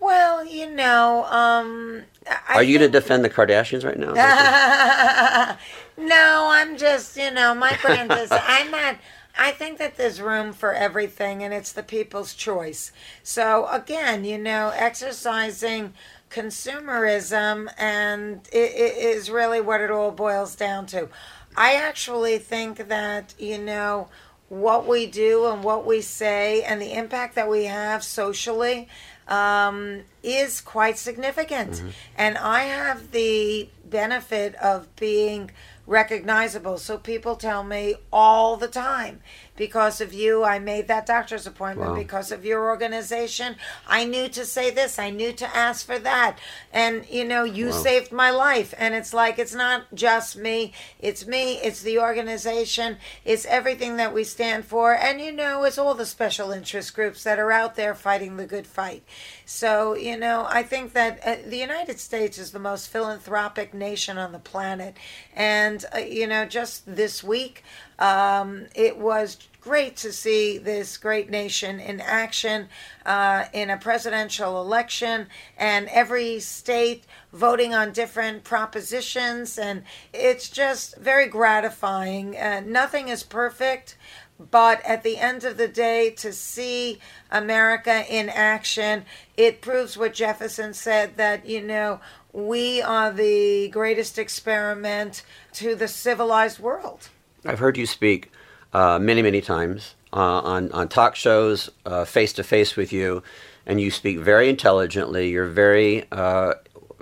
Well, 0.00 0.44
you 0.44 0.70
know, 0.70 1.24
um, 1.24 2.02
I 2.26 2.54
are 2.54 2.62
you 2.62 2.78
going 2.78 2.90
to 2.90 3.00
defend 3.00 3.24
the 3.24 3.30
Kardashians 3.30 3.84
right 3.84 3.98
now? 3.98 4.12
no, 5.98 6.48
I'm 6.50 6.76
just, 6.76 7.16
you 7.16 7.30
know, 7.30 7.54
my 7.54 7.76
brand 7.82 8.12
is. 8.12 8.28
I'm 8.32 8.70
not. 8.70 8.96
I 9.38 9.50
think 9.50 9.78
that 9.78 9.96
there's 9.96 10.20
room 10.20 10.52
for 10.54 10.72
everything, 10.72 11.42
and 11.42 11.52
it's 11.52 11.72
the 11.72 11.82
people's 11.82 12.34
choice. 12.34 12.92
So 13.22 13.66
again, 13.68 14.24
you 14.24 14.38
know, 14.38 14.72
exercising 14.74 15.92
consumerism, 16.30 17.68
and 17.76 18.48
it, 18.52 18.72
it 18.72 18.96
is 18.96 19.30
really 19.30 19.60
what 19.60 19.80
it 19.80 19.90
all 19.90 20.10
boils 20.10 20.56
down 20.56 20.86
to. 20.86 21.08
I 21.56 21.74
actually 21.74 22.38
think 22.38 22.88
that 22.88 23.34
you 23.38 23.58
know 23.58 24.08
what 24.48 24.86
we 24.86 25.06
do 25.06 25.46
and 25.46 25.64
what 25.64 25.86
we 25.86 26.00
say 26.00 26.62
and 26.62 26.80
the 26.80 26.92
impact 26.92 27.34
that 27.34 27.48
we 27.50 27.64
have 27.64 28.04
socially 28.04 28.88
um, 29.28 30.02
is 30.22 30.60
quite 30.60 30.98
significant. 30.98 31.72
Mm-hmm. 31.72 31.88
And 32.16 32.38
I 32.38 32.62
have 32.62 33.10
the 33.10 33.68
benefit 33.84 34.54
of 34.56 34.94
being 34.96 35.50
recognizable. 35.86 36.78
So 36.78 36.98
people 36.98 37.36
tell 37.36 37.62
me 37.62 37.94
all 38.12 38.56
the 38.56 38.68
time 38.68 39.20
because 39.56 40.00
of 40.00 40.12
you, 40.12 40.44
I 40.44 40.58
made 40.58 40.88
that 40.88 41.06
doctor's 41.06 41.46
appointment. 41.46 41.90
Wow. 41.92 41.96
Because 41.96 42.30
of 42.30 42.44
your 42.44 42.68
organization, 42.68 43.56
I 43.86 44.04
knew 44.04 44.28
to 44.28 44.44
say 44.44 44.70
this. 44.70 44.98
I 44.98 45.10
knew 45.10 45.32
to 45.32 45.56
ask 45.56 45.86
for 45.86 45.98
that. 45.98 46.38
And, 46.72 47.06
you 47.08 47.24
know, 47.24 47.44
you 47.44 47.66
wow. 47.66 47.72
saved 47.72 48.12
my 48.12 48.30
life. 48.30 48.74
And 48.76 48.94
it's 48.94 49.14
like, 49.14 49.38
it's 49.38 49.54
not 49.54 49.94
just 49.94 50.36
me. 50.36 50.72
It's 50.98 51.26
me. 51.26 51.54
It's 51.54 51.82
the 51.82 51.98
organization. 51.98 52.98
It's 53.24 53.46
everything 53.46 53.96
that 53.96 54.12
we 54.12 54.24
stand 54.24 54.64
for. 54.64 54.94
And, 54.94 55.20
you 55.20 55.32
know, 55.32 55.64
it's 55.64 55.78
all 55.78 55.94
the 55.94 56.06
special 56.06 56.50
interest 56.50 56.94
groups 56.94 57.24
that 57.24 57.38
are 57.38 57.52
out 57.52 57.76
there 57.76 57.94
fighting 57.94 58.36
the 58.36 58.46
good 58.46 58.66
fight. 58.66 59.04
So, 59.48 59.94
you 59.94 60.18
know, 60.18 60.44
I 60.50 60.64
think 60.64 60.92
that 60.94 61.20
uh, 61.24 61.36
the 61.46 61.56
United 61.56 62.00
States 62.00 62.36
is 62.36 62.50
the 62.50 62.58
most 62.58 62.88
philanthropic 62.88 63.72
nation 63.72 64.18
on 64.18 64.32
the 64.32 64.40
planet. 64.40 64.96
And, 65.34 65.84
uh, 65.94 65.98
you 65.98 66.26
know, 66.26 66.46
just 66.46 66.82
this 66.84 67.22
week, 67.22 67.62
um, 68.00 68.66
it 68.74 68.98
was 68.98 69.38
great 69.60 69.96
to 69.98 70.12
see 70.12 70.58
this 70.58 70.96
great 70.96 71.30
nation 71.30 71.78
in 71.78 72.00
action 72.00 72.68
uh, 73.04 73.44
in 73.52 73.70
a 73.70 73.76
presidential 73.76 74.60
election 74.60 75.28
and 75.56 75.88
every 75.90 76.40
state 76.40 77.04
voting 77.32 77.72
on 77.72 77.92
different 77.92 78.42
propositions. 78.42 79.58
And 79.58 79.84
it's 80.12 80.48
just 80.48 80.96
very 80.96 81.28
gratifying. 81.28 82.36
Uh, 82.36 82.62
nothing 82.66 83.08
is 83.08 83.22
perfect. 83.22 83.96
But 84.38 84.84
at 84.84 85.02
the 85.02 85.16
end 85.16 85.44
of 85.44 85.56
the 85.56 85.68
day, 85.68 86.10
to 86.10 86.32
see 86.32 86.98
America 87.30 88.04
in 88.08 88.28
action, 88.28 89.04
it 89.36 89.62
proves 89.62 89.96
what 89.96 90.12
Jefferson 90.12 90.74
said 90.74 91.16
that, 91.16 91.46
you 91.46 91.62
know, 91.62 92.00
we 92.32 92.82
are 92.82 93.10
the 93.12 93.68
greatest 93.68 94.18
experiment 94.18 95.22
to 95.54 95.74
the 95.74 95.88
civilized 95.88 96.58
world. 96.58 97.08
I've 97.46 97.60
heard 97.60 97.78
you 97.78 97.86
speak 97.86 98.30
uh, 98.74 98.98
many, 98.98 99.22
many 99.22 99.40
times 99.40 99.94
uh, 100.12 100.40
on, 100.40 100.70
on 100.72 100.88
talk 100.88 101.16
shows, 101.16 101.70
face 102.06 102.34
to 102.34 102.44
face 102.44 102.76
with 102.76 102.92
you, 102.92 103.22
and 103.64 103.80
you 103.80 103.90
speak 103.90 104.18
very 104.18 104.50
intelligently. 104.50 105.30
You're 105.30 105.46
very 105.46 106.04
uh, 106.12 106.54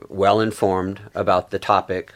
well 0.08 0.40
informed 0.40 1.00
about 1.14 1.50
the 1.50 1.58
topic. 1.58 2.14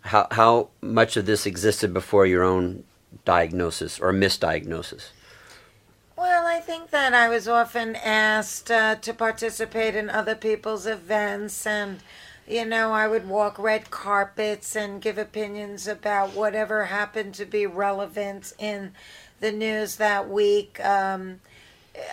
How, 0.00 0.26
how 0.30 0.68
much 0.80 1.16
of 1.18 1.26
this 1.26 1.44
existed 1.44 1.92
before 1.92 2.24
your 2.24 2.42
own 2.42 2.84
diagnosis 3.24 3.98
or 3.98 4.12
misdiagnosis? 4.12 5.10
Well, 6.16 6.46
I 6.46 6.60
think 6.60 6.90
that 6.90 7.12
I 7.12 7.28
was 7.28 7.48
often 7.48 7.96
asked 7.96 8.70
uh, 8.70 8.94
to 8.96 9.12
participate 9.12 9.96
in 9.96 10.08
other 10.08 10.34
people's 10.34 10.86
events 10.86 11.66
and 11.66 12.00
you 12.46 12.66
know, 12.66 12.92
I 12.92 13.08
would 13.08 13.26
walk 13.26 13.58
red 13.58 13.90
carpets 13.90 14.76
and 14.76 15.00
give 15.00 15.16
opinions 15.16 15.88
about 15.88 16.34
whatever 16.34 16.84
happened 16.84 17.34
to 17.34 17.46
be 17.46 17.66
relevant 17.66 18.52
in 18.58 18.92
the 19.40 19.50
news 19.50 19.96
that 19.96 20.28
week. 20.28 20.84
Um, 20.84 21.40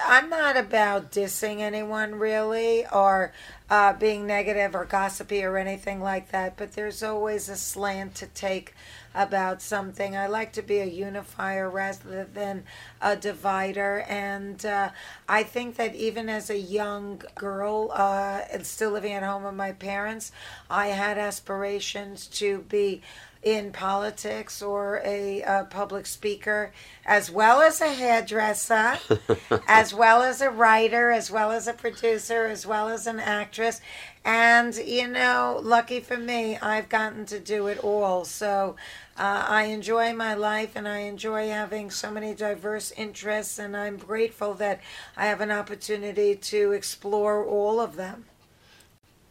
I'm 0.05 0.29
not 0.29 0.55
about 0.55 1.11
dissing 1.11 1.59
anyone 1.59 2.15
really 2.15 2.85
or 2.87 3.33
uh, 3.69 3.93
being 3.93 4.25
negative 4.25 4.75
or 4.75 4.85
gossipy 4.85 5.43
or 5.43 5.57
anything 5.57 6.01
like 6.01 6.31
that, 6.31 6.55
but 6.55 6.73
there's 6.73 7.03
always 7.03 7.49
a 7.49 7.57
slant 7.57 8.15
to 8.15 8.27
take 8.27 8.73
about 9.13 9.61
something. 9.61 10.15
I 10.15 10.27
like 10.27 10.53
to 10.53 10.61
be 10.61 10.79
a 10.79 10.85
unifier 10.85 11.69
rather 11.69 12.25
than 12.25 12.63
a 13.01 13.15
divider. 13.15 14.05
And 14.07 14.65
uh, 14.65 14.89
I 15.27 15.43
think 15.43 15.75
that 15.75 15.95
even 15.95 16.29
as 16.29 16.49
a 16.49 16.57
young 16.57 17.21
girl, 17.35 17.91
uh, 17.93 18.41
and 18.51 18.65
still 18.65 18.91
living 18.91 19.13
at 19.13 19.23
home 19.23 19.43
with 19.43 19.55
my 19.55 19.71
parents, 19.73 20.31
I 20.69 20.87
had 20.87 21.17
aspirations 21.17 22.27
to 22.27 22.59
be 22.69 23.01
in 23.43 23.71
politics 23.71 24.61
or 24.61 25.01
a, 25.03 25.41
a, 25.41 25.63
public 25.69 26.05
speaker, 26.05 26.71
as 27.05 27.31
well 27.31 27.61
as 27.61 27.81
a 27.81 27.91
hairdresser, 27.91 28.99
as 29.67 29.93
well 29.93 30.21
as 30.21 30.41
a 30.41 30.49
writer, 30.49 31.09
as 31.09 31.31
well 31.31 31.51
as 31.51 31.67
a 31.67 31.73
producer, 31.73 32.45
as 32.45 32.67
well 32.67 32.87
as 32.87 33.07
an 33.07 33.19
actress. 33.19 33.81
And, 34.23 34.75
you 34.75 35.07
know, 35.07 35.59
lucky 35.63 35.99
for 35.99 36.17
me, 36.17 36.57
I've 36.57 36.89
gotten 36.89 37.25
to 37.27 37.39
do 37.39 37.65
it 37.67 37.79
all. 37.83 38.23
So 38.23 38.75
uh, 39.17 39.45
I 39.47 39.63
enjoy 39.63 40.13
my 40.13 40.35
life 40.35 40.75
and 40.75 40.87
I 40.87 40.99
enjoy 40.99 41.49
having 41.49 41.89
so 41.89 42.11
many 42.11 42.35
diverse 42.35 42.91
interests, 42.91 43.57
and 43.57 43.75
I'm 43.75 43.97
grateful 43.97 44.53
that 44.55 44.79
I 45.17 45.25
have 45.25 45.41
an 45.41 45.51
opportunity 45.51 46.35
to 46.35 46.71
explore 46.71 47.43
all 47.43 47.79
of 47.79 47.95
them. 47.95 48.25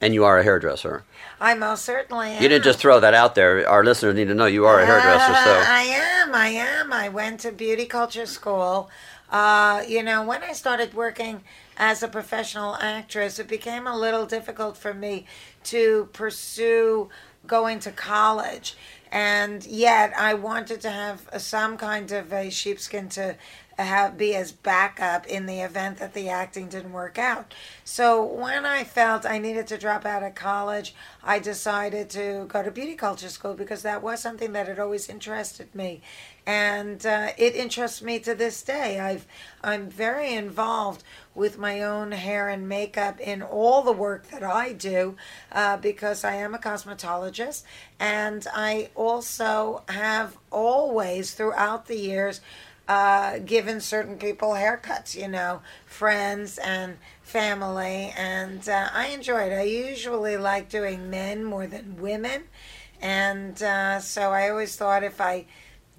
And 0.01 0.15
you 0.15 0.25
are 0.25 0.39
a 0.39 0.43
hairdresser. 0.43 1.05
I 1.41 1.55
most 1.55 1.85
certainly 1.85 2.31
am. 2.31 2.43
You 2.43 2.49
didn't 2.49 2.65
just 2.65 2.79
throw 2.79 3.01
that 3.01 3.13
out 3.13 3.35
there. 3.35 3.69
Our 3.69 3.85
listeners 3.85 4.15
need 4.15 4.29
to 4.29 4.35
know 4.35 4.47
you 4.47 4.65
are 4.65 4.81
a 4.81 4.87
hairdresser. 4.87 5.33
Uh, 5.33 5.45
so 5.45 5.63
I 5.67 5.83
am. 5.83 6.35
I 6.35 6.49
am. 6.49 6.93
I 6.93 7.11
went 7.11 7.41
to 7.41 7.53
beauty 7.53 7.85
culture 7.85 8.27
school. 8.27 8.89
Uh, 9.31 9.83
you 9.87 10.03
know, 10.03 10.25
when 10.25 10.43
I 10.43 10.53
started 10.53 10.93
working 10.93 11.43
as 11.77 12.03
a 12.03 12.09
professional 12.09 12.77
actress, 12.77 13.39
it 13.39 13.47
became 13.49 13.87
a 13.87 13.97
little 13.97 14.27
difficult 14.27 14.77
for 14.77 14.93
me 14.93 15.27
to 15.65 16.09
pursue 16.13 17.09
going 17.47 17.79
to 17.81 17.93
college. 17.93 18.77
And 19.13 19.65
yet, 19.65 20.13
I 20.17 20.35
wanted 20.35 20.81
to 20.83 20.91
have 20.91 21.29
some 21.39 21.77
kind 21.77 22.11
of 22.13 22.33
a 22.33 22.51
sheepskin 22.51 23.09
to 23.11 23.37
have 23.83 24.19
be 24.19 24.35
as 24.35 24.53
backup 24.53 25.27
in 25.27 25.47
the 25.47 25.61
event 25.61 25.99
that 25.99 26.15
the 26.15 26.29
acting 26.29 26.69
didn't 26.69 26.93
work 26.93 27.19
out. 27.19 27.55
So 27.85 28.25
when 28.25 28.65
I 28.65 28.85
felt 28.85 29.27
I 29.27 29.39
needed 29.39 29.67
to 29.69 29.79
drop 29.79 30.05
out 30.05 30.23
of 30.23 30.35
college, 30.35 30.95
I 31.23 31.39
decided 31.39 32.11
to 32.11 32.47
go 32.49 32.63
to 32.63 32.71
beauty 32.71 32.95
culture 32.95 33.29
school 33.29 33.55
because 33.55 33.83
that 33.83 34.03
was 34.03 34.21
something 34.21 34.53
that 34.53 34.69
had 34.69 34.79
always 34.79 35.09
interested 35.09 35.75
me, 35.75 36.01
and 36.47 37.05
uh, 37.05 37.31
it 37.37 37.55
interests 37.55 38.03
me 38.03 38.19
to 38.21 38.35
this 38.35 38.63
day. 38.63 38.99
I've 39.01 39.27
I'm 39.63 39.91
very 39.91 40.33
involved 40.33 41.05
with 41.35 41.59
my 41.59 41.83
own 41.83 42.13
hair 42.13 42.49
and 42.49 42.69
makeup 42.69 43.21
in 43.21 43.43
all 43.43 43.83
the 43.83 43.93
work 43.93 44.29
that 44.29 44.43
I 44.43 44.73
do 44.73 45.17
uh, 45.53 45.77
because 45.77 46.25
I 46.25 46.35
am 46.35 46.55
a 46.55 46.59
cosmetologist, 46.59 47.63
and 47.99 48.47
I 48.55 48.91
also 48.95 49.83
have 49.89 50.37
always 50.51 51.35
throughout 51.35 51.87
the 51.87 51.99
years 51.99 52.41
uh, 52.91 53.39
given 53.39 53.81
certain 53.81 54.19
people 54.19 54.49
haircuts, 54.49 55.15
you 55.15 55.29
know, 55.29 55.63
friends 55.87 56.59
and 56.59 56.97
family, 57.23 58.13
and 58.19 58.69
uh, 58.69 58.89
I 58.93 59.11
enjoy 59.11 59.43
it. 59.43 59.53
I 59.53 59.63
usually 59.63 60.37
like 60.37 60.69
doing 60.69 61.09
men 61.09 61.45
more 61.45 61.69
than 61.69 62.01
women, 62.01 62.43
and 63.01 63.63
uh, 63.63 64.01
so 64.01 64.33
I 64.33 64.51
always 64.51 64.75
thought 64.75 65.05
if 65.05 65.21
I 65.21 65.47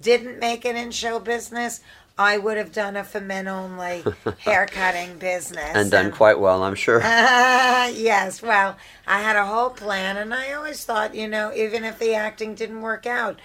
didn't 0.02 0.38
make 0.38 0.66
it 0.66 0.76
in 0.76 0.90
show 0.90 1.18
business, 1.18 1.80
I 2.18 2.36
would 2.36 2.58
have 2.58 2.72
done 2.72 2.94
a 2.98 3.04
for 3.04 3.22
men 3.22 3.48
only 3.48 4.04
haircutting 4.40 5.16
business. 5.16 5.72
And 5.74 5.90
done 5.90 6.12
quite 6.12 6.38
well, 6.38 6.62
I'm 6.62 6.74
sure. 6.74 7.00
Uh, 7.02 7.86
yes, 7.94 8.42
well, 8.42 8.76
I 9.06 9.22
had 9.22 9.36
a 9.36 9.46
whole 9.46 9.70
plan, 9.70 10.18
and 10.18 10.34
I 10.34 10.52
always 10.52 10.84
thought, 10.84 11.14
you 11.14 11.26
know, 11.26 11.54
even 11.54 11.84
if 11.84 11.98
the 11.98 12.14
acting 12.16 12.54
didn't 12.54 12.82
work 12.82 13.06
out, 13.06 13.40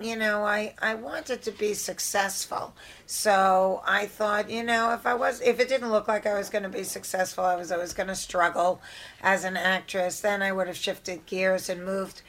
you 0.00 0.14
know, 0.14 0.44
I, 0.44 0.74
I 0.80 0.94
wanted 0.94 1.42
to 1.42 1.52
be 1.52 1.72
successful. 1.72 2.74
So 3.06 3.82
I 3.86 4.06
thought, 4.06 4.50
you 4.50 4.62
know, 4.62 4.92
if 4.92 5.06
I 5.06 5.14
was, 5.14 5.40
if 5.40 5.58
it 5.58 5.68
didn't 5.68 5.90
look 5.90 6.06
like 6.06 6.26
I 6.26 6.36
was 6.36 6.50
going 6.50 6.64
to 6.64 6.68
be 6.68 6.84
successful, 6.84 7.44
I 7.44 7.56
was 7.56 7.72
always 7.72 7.94
going 7.94 8.08
to 8.08 8.14
struggle 8.14 8.80
as 9.22 9.44
an 9.44 9.56
actress, 9.56 10.20
then 10.20 10.42
I 10.42 10.52
would 10.52 10.66
have 10.66 10.76
shifted 10.76 11.24
gears 11.24 11.70
and 11.70 11.84
moved 11.84 12.20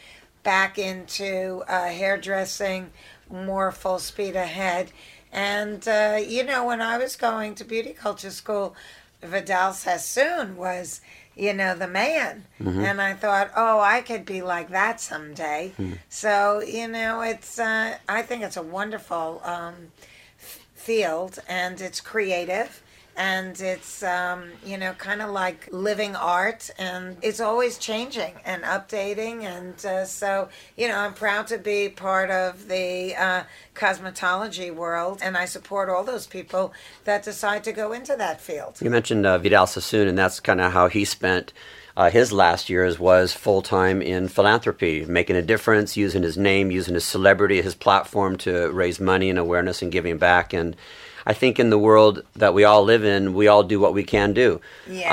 back 0.44 0.80
into 0.80 1.64
uh, 1.68 1.88
hairdressing 1.88 2.92
more 3.30 3.72
full 3.74 4.00
speed 4.00 4.38
ahead. 4.38 4.92
And, 5.34 5.86
uh, 5.86 6.20
you 6.26 6.46
know, 6.46 6.66
when 6.66 6.82
I 6.82 6.98
was 6.98 7.18
going 7.18 7.56
to 7.56 7.66
beauty 7.66 7.92
culture 7.92 8.32
school, 8.32 8.76
Vidal 9.22 9.74
Sassoon 9.74 10.56
was, 10.56 11.02
you 11.38 11.54
know, 11.54 11.76
the 11.76 11.88
man. 11.88 12.46
Mm-hmm. 12.60 12.82
And 12.82 13.02
I 13.02 13.14
thought, 13.14 13.52
oh, 13.56 13.80
I 13.80 14.02
could 14.02 14.26
be 14.26 14.42
like 14.42 14.70
that 14.70 15.00
someday. 15.00 15.74
Hmm. 15.78 15.94
So, 16.10 16.62
you 16.62 16.88
know, 16.88 17.22
it's, 17.22 17.60
uh, 17.60 17.98
I 18.10 18.22
think 18.24 18.44
it's 18.44 18.58
a 18.58 18.64
wonderful 18.64 19.42
um, 19.44 19.92
f- 20.40 20.60
field 20.74 21.40
and 21.48 21.80
it's 21.80 22.02
creative 22.02 22.82
and 23.18 23.60
it's 23.60 24.04
um, 24.04 24.46
you 24.66 24.78
know 24.78 24.94
kind 24.94 25.22
of 25.22 25.32
like 25.32 25.68
living 25.72 26.16
art 26.16 26.70
and 26.78 27.18
it's 27.22 27.40
always 27.40 27.78
changing 27.78 28.34
and 28.46 28.64
updating 28.64 29.44
and 29.44 29.86
uh, 29.86 30.06
so 30.06 30.48
you 30.78 30.88
know 30.88 30.98
i'm 30.98 31.14
proud 31.14 31.48
to 31.48 31.58
be 31.58 31.90
part 31.90 32.30
of 32.30 32.68
the 32.68 33.16
uh, 33.16 33.44
cosmetology 33.76 34.74
world 34.74 35.20
and 35.24 35.36
i 35.36 35.46
support 35.46 35.90
all 35.90 36.04
those 36.04 36.28
people 36.28 36.72
that 37.04 37.24
decide 37.24 37.64
to 37.64 37.72
go 37.72 37.92
into 37.92 38.16
that 38.16 38.40
field 38.40 38.78
You 38.82 38.90
mentioned 38.90 39.26
uh, 39.26 39.38
Vidal 39.40 39.68
Sassoon, 39.68 40.08
and 40.08 40.18
that's 40.18 40.40
kind 40.40 40.62
of 40.62 40.72
how 40.72 40.88
he 40.88 41.04
spent 41.04 41.52
uh, 41.98 42.12
his 42.12 42.32
last 42.32 42.70
years 42.70 43.00
was 43.00 43.34
full 43.34 43.64
time 43.64 44.04
in 44.04 44.28
philanthropy, 44.28 45.04
making 45.06 45.36
a 45.36 45.42
difference, 45.42 45.98
using 45.98 46.22
his 46.22 46.38
name, 46.38 46.70
using 46.70 46.94
his 46.94 47.04
celebrity, 47.04 47.60
his 47.60 47.74
platform 47.74 48.38
to 48.38 48.70
raise 48.70 49.00
money 49.00 49.32
and 49.32 49.40
awareness 49.40 49.82
and 49.82 49.92
giving 49.92 50.20
back. 50.20 50.54
And 50.54 50.76
I 51.28 51.34
think 51.34 51.60
in 51.60 51.70
the 51.70 51.78
world 51.78 52.24
that 52.38 52.54
we 52.54 52.64
all 52.64 52.84
live 52.84 53.04
in, 53.04 53.34
we 53.34 53.50
all 53.50 53.62
do 53.62 53.82
what 53.82 53.94
we 53.94 54.06
can 54.06 54.32
do. 54.32 54.62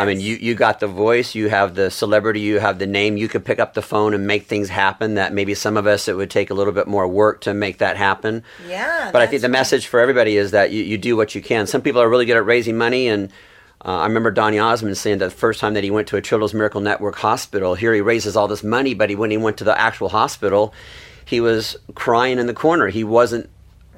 I 0.00 0.06
mean, 0.06 0.20
you, 0.20 0.36
you 0.36 0.54
got 0.54 0.78
the 0.78 0.86
voice, 0.86 1.34
you 1.34 1.48
have 1.48 1.74
the 1.74 1.90
celebrity, 1.90 2.38
you 2.38 2.60
have 2.60 2.78
the 2.78 2.86
name, 2.86 3.16
you 3.16 3.26
can 3.26 3.42
pick 3.42 3.58
up 3.58 3.74
the 3.74 3.82
phone 3.82 4.14
and 4.14 4.24
make 4.24 4.46
things 4.46 4.68
happen 4.68 5.14
that 5.14 5.32
maybe 5.32 5.54
some 5.54 5.76
of 5.76 5.88
us, 5.88 6.06
it 6.06 6.16
would 6.16 6.30
take 6.30 6.50
a 6.50 6.54
little 6.54 6.72
bit 6.72 6.86
more 6.86 7.08
work 7.08 7.40
to 7.40 7.52
make 7.52 7.78
that 7.78 7.96
happen. 7.96 8.44
yeah 8.68 9.10
But 9.12 9.22
I 9.22 9.26
think 9.26 9.42
the 9.42 9.48
right. 9.48 9.58
message 9.58 9.88
for 9.88 9.98
everybody 9.98 10.36
is 10.36 10.52
that 10.52 10.70
you, 10.70 10.84
you 10.84 10.98
do 10.98 11.16
what 11.16 11.34
you 11.34 11.42
can. 11.42 11.66
Some 11.66 11.82
people 11.82 12.00
are 12.00 12.08
really 12.08 12.26
good 12.26 12.36
at 12.36 12.46
raising 12.46 12.78
money, 12.78 13.08
and 13.08 13.32
uh, 13.84 13.98
I 13.98 14.06
remember 14.06 14.30
Donny 14.30 14.60
Osmond 14.60 14.96
saying 14.96 15.18
that 15.18 15.30
the 15.30 15.36
first 15.36 15.58
time 15.58 15.74
that 15.74 15.82
he 15.82 15.90
went 15.90 16.06
to 16.08 16.16
a 16.16 16.22
Children's 16.22 16.54
Miracle 16.54 16.80
Network 16.80 17.16
hospital, 17.16 17.74
here 17.74 17.92
he 17.92 18.00
raises 18.00 18.36
all 18.36 18.46
this 18.46 18.62
money, 18.62 18.94
but 18.94 19.10
he, 19.10 19.16
when 19.16 19.32
he 19.32 19.36
went 19.36 19.56
to 19.56 19.64
the 19.64 19.76
actual 19.76 20.10
hospital, 20.10 20.72
he 21.24 21.40
was 21.40 21.76
crying 21.96 22.38
in 22.38 22.46
the 22.46 22.54
corner. 22.54 22.86
He 22.86 23.02
wasn't 23.02 23.50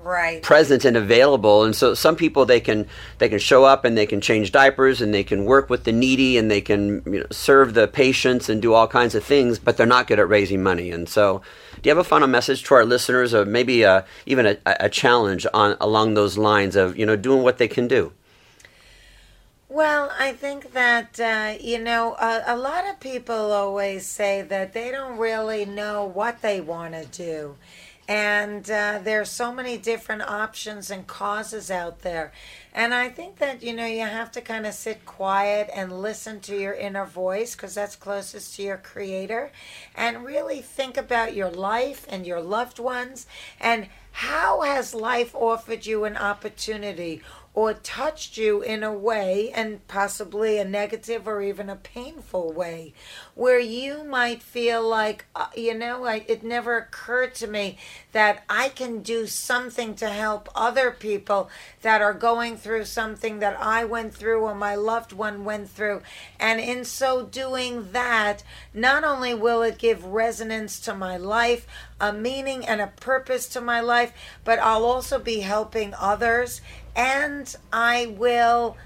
right. 0.07 0.43
present 0.43 0.85
and 0.85 0.97
available. 0.97 1.65
And 1.65 1.75
so 1.75 1.95
some 1.95 2.17
people 2.17 2.47
they 2.47 2.61
can 2.61 2.87
they 3.19 3.29
can 3.29 3.39
show 3.39 3.65
up 3.65 3.85
and 3.85 3.97
they 3.97 4.07
can 4.07 4.21
change 4.21 4.53
diapers 4.53 5.01
and 5.01 5.13
they 5.13 5.25
can 5.25 5.45
work 5.45 5.69
with 5.69 5.85
the 5.85 5.93
needy 5.93 6.39
and 6.39 6.51
they 6.51 6.61
can 6.61 7.03
you 7.07 7.21
know, 7.21 7.27
serve 7.31 7.75
the 7.75 7.89
patients 7.89 8.49
and 8.49 8.63
do 8.63 8.73
all 8.73 8.89
kinds 8.89 9.15
of 9.15 9.25
things 9.25 9.59
but 9.59 9.77
they're 9.77 9.87
not 9.87 10.07
good 10.07 10.19
at 10.19 10.29
raising 10.29 10.63
money. 10.63 10.91
And 10.91 11.09
so 11.09 11.43
do 11.83 11.89
you 11.89 11.91
have 11.91 11.99
a 11.99 12.09
final 12.09 12.29
message 12.29 12.63
to 12.65 12.75
our 12.75 12.85
listeners 12.85 13.35
or 13.35 13.45
maybe 13.45 13.85
uh, 13.85 14.03
even 14.25 14.47
a, 14.47 14.57
a 14.65 14.89
challenge 14.89 15.47
on 15.53 15.77
along 15.81 16.15
those 16.15 16.39
lines 16.39 16.77
of 16.77 16.97
you 16.97 17.05
know 17.05 17.17
doing 17.17 17.43
what 17.43 17.59
they 17.59 17.69
can 17.69 17.89
do? 17.89 18.13
Well, 19.69 20.13
I 20.19 20.33
think 20.33 20.73
that, 20.73 21.19
uh, 21.19 21.55
you 21.61 21.79
know, 21.79 22.15
a, 22.15 22.45
a 22.47 22.57
lot 22.57 22.87
of 22.89 23.01
people 23.01 23.35
always 23.35 24.07
say 24.07 24.43
that 24.43 24.73
they 24.73 24.93
don't 24.93 25.19
really 25.19 25.65
know 25.65 26.05
what 26.05 26.41
they 26.41 26.61
want 26.61 26.95
to 26.95 27.05
do. 27.05 27.57
And 28.09 28.71
uh, 28.71 29.01
there's 29.03 29.31
so 29.31 29.53
many 29.53 29.77
different 29.77 30.23
options 30.23 30.91
and 30.91 31.07
causes 31.07 31.71
out 31.71 32.03
there. 32.03 32.33
And 32.73 32.95
I 32.95 33.09
think 33.09 33.37
that, 33.39 33.63
you 33.63 33.75
know, 33.75 33.87
you 33.87 34.03
have 34.03 34.31
to 34.33 34.41
kind 34.41 34.65
of 34.65 34.75
sit 34.75 35.05
quiet 35.05 35.71
and 35.75 36.01
listen 36.01 36.41
to 36.41 36.57
your 36.57 36.75
inner 36.75 37.05
voice 37.05 37.57
because 37.57 37.75
that's 37.75 37.97
closest 37.97 38.55
to 38.57 38.63
your 38.63 38.77
creator. 38.77 39.51
And 39.97 40.25
really 40.25 40.61
think 40.61 40.97
about 40.97 41.35
your 41.35 41.51
life 41.51 42.07
and 42.09 42.27
your 42.27 42.41
loved 42.41 42.79
ones. 42.79 43.27
And 43.61 43.89
how 44.13 44.63
has 44.63 44.95
life 44.95 45.35
offered 45.35 45.85
you 45.85 46.05
an 46.05 46.17
opportunity 46.17 47.23
or 47.57 47.73
touched 47.73 48.37
you 48.37 48.61
in 48.61 48.83
a 48.83 48.93
way, 48.93 49.51
and 49.55 49.89
possibly 49.89 50.59
a 50.59 50.65
negative 50.65 51.27
or 51.27 51.41
even 51.41 51.71
a 51.71 51.75
painful 51.75 52.53
way, 52.53 52.93
where 53.35 53.59
you 53.59 54.05
might 54.05 54.43
feel 54.43 54.87
like, 54.87 55.25
uh, 55.35 55.47
you 55.57 55.73
know, 55.73 56.05
I, 56.05 56.23
it 56.29 56.45
never 56.45 56.77
occurred 56.77 57.35
to 57.37 57.47
me 57.47 57.79
that 58.13 58.45
I 58.51 58.69
can 58.69 59.01
do 59.01 59.27
something 59.27 59.95
to 59.95 60.11
help 60.11 60.51
other 60.55 60.91
people 60.91 61.49
that 61.81 62.03
are 62.03 62.13
going 62.13 62.59
through 62.59 62.85
something 62.85 63.39
that 63.39 63.59
I 63.59 63.87
went 63.87 64.15
through 64.15 64.41
or 64.43 64.55
my 64.55 64.75
loved 64.75 65.15
one 65.15 65.47
went 65.47 65.71
through. 65.71 66.03
And 66.39 66.61
in 66.61 66.85
so 66.85 67.25
doing 67.25 67.93
that, 67.93 68.43
not 68.75 69.03
only 69.03 69.33
will 69.33 69.63
it 69.63 69.79
give 69.79 70.05
resonance 70.05 70.79
to 70.81 70.95
my 70.95 71.17
life, 71.17 71.67
a 71.99 72.13
meaning 72.13 72.67
and 72.67 72.83
a 72.83 72.89
purpose 72.89 73.49
to 73.49 73.63
my 73.63 73.81
life, 73.81 74.13
but 74.45 74.59
I'll 74.59 74.85
also 74.85 75.19
be 75.19 75.41
helping 75.41 75.95
others 75.95 76.61
and 76.97 77.55
I 77.73 78.07
will 78.07 78.77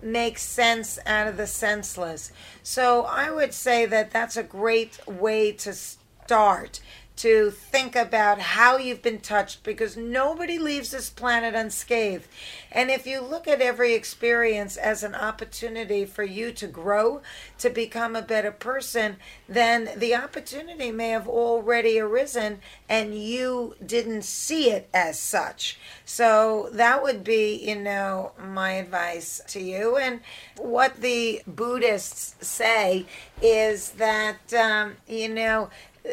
make 0.00 0.38
sense 0.38 0.98
out 1.04 1.26
of 1.26 1.36
the 1.36 1.48
senseless. 1.48 2.30
So 2.62 3.02
I 3.02 3.30
would 3.30 3.52
say 3.52 3.86
that 3.86 4.12
that's 4.12 4.36
a 4.36 4.42
great 4.42 5.00
way 5.06 5.52
to 5.52 5.74
start 5.74 6.80
to 7.16 7.50
think 7.50 7.96
about 7.96 8.38
how 8.38 8.76
you've 8.76 9.02
been 9.02 9.20
touched 9.20 9.62
because 9.64 9.96
nobody 9.96 10.58
leaves 10.58 10.90
this 10.90 11.08
planet 11.08 11.54
unscathed. 11.54 12.28
And 12.70 12.90
if 12.90 13.06
you 13.06 13.22
look 13.22 13.48
at 13.48 13.62
every 13.62 13.94
experience 13.94 14.76
as 14.76 15.02
an 15.02 15.14
opportunity 15.14 16.04
for 16.04 16.24
you 16.24 16.52
to 16.52 16.66
grow, 16.66 17.22
to 17.58 17.70
become 17.70 18.14
a 18.14 18.22
better 18.22 18.52
person, 18.52 19.16
then 19.48 19.88
the 19.96 20.14
opportunity 20.14 20.90
may 20.90 21.10
have 21.10 21.26
already 21.26 21.98
arisen 21.98 22.60
and 22.86 23.14
you 23.14 23.74
didn't 23.84 24.22
see 24.22 24.70
it 24.70 24.88
as 24.92 25.18
such. 25.18 25.78
So 26.04 26.68
that 26.72 27.02
would 27.02 27.24
be, 27.24 27.54
you 27.66 27.76
know, 27.76 28.32
my 28.38 28.72
advice 28.72 29.40
to 29.48 29.60
you. 29.60 29.96
And 29.96 30.20
what 30.58 31.00
the 31.00 31.40
Buddhists 31.46 32.46
say 32.46 33.06
is 33.40 33.90
that, 33.92 34.52
um, 34.52 34.96
you 35.08 35.30
know, 35.30 35.70
uh, 36.06 36.12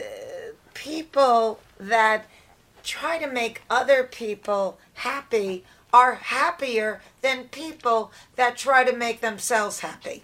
people 0.73 1.59
that 1.79 2.25
try 2.83 3.17
to 3.17 3.27
make 3.27 3.62
other 3.69 4.03
people 4.03 4.77
happy 4.95 5.63
are 5.93 6.15
happier 6.15 7.01
than 7.21 7.45
people 7.45 8.12
that 8.36 8.57
try 8.57 8.83
to 8.83 8.95
make 8.95 9.21
themselves 9.21 9.79
happy. 9.79 10.23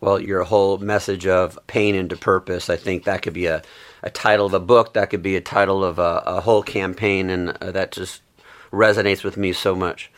well 0.00 0.20
your 0.20 0.44
whole 0.44 0.78
message 0.78 1.26
of 1.26 1.58
pain 1.66 1.94
into 1.94 2.16
purpose 2.16 2.70
i 2.70 2.76
think 2.76 3.04
that 3.04 3.20
could 3.20 3.32
be 3.32 3.46
a, 3.46 3.60
a 4.02 4.10
title 4.10 4.46
of 4.46 4.54
a 4.54 4.60
book 4.60 4.94
that 4.94 5.10
could 5.10 5.22
be 5.22 5.34
a 5.36 5.40
title 5.40 5.84
of 5.84 5.98
a, 5.98 6.22
a 6.24 6.40
whole 6.40 6.62
campaign 6.62 7.30
and 7.30 7.50
uh, 7.60 7.70
that 7.72 7.90
just 7.92 8.22
resonates 8.72 9.24
with 9.24 9.36
me 9.36 9.52
so 9.52 9.74
much. 9.74 10.10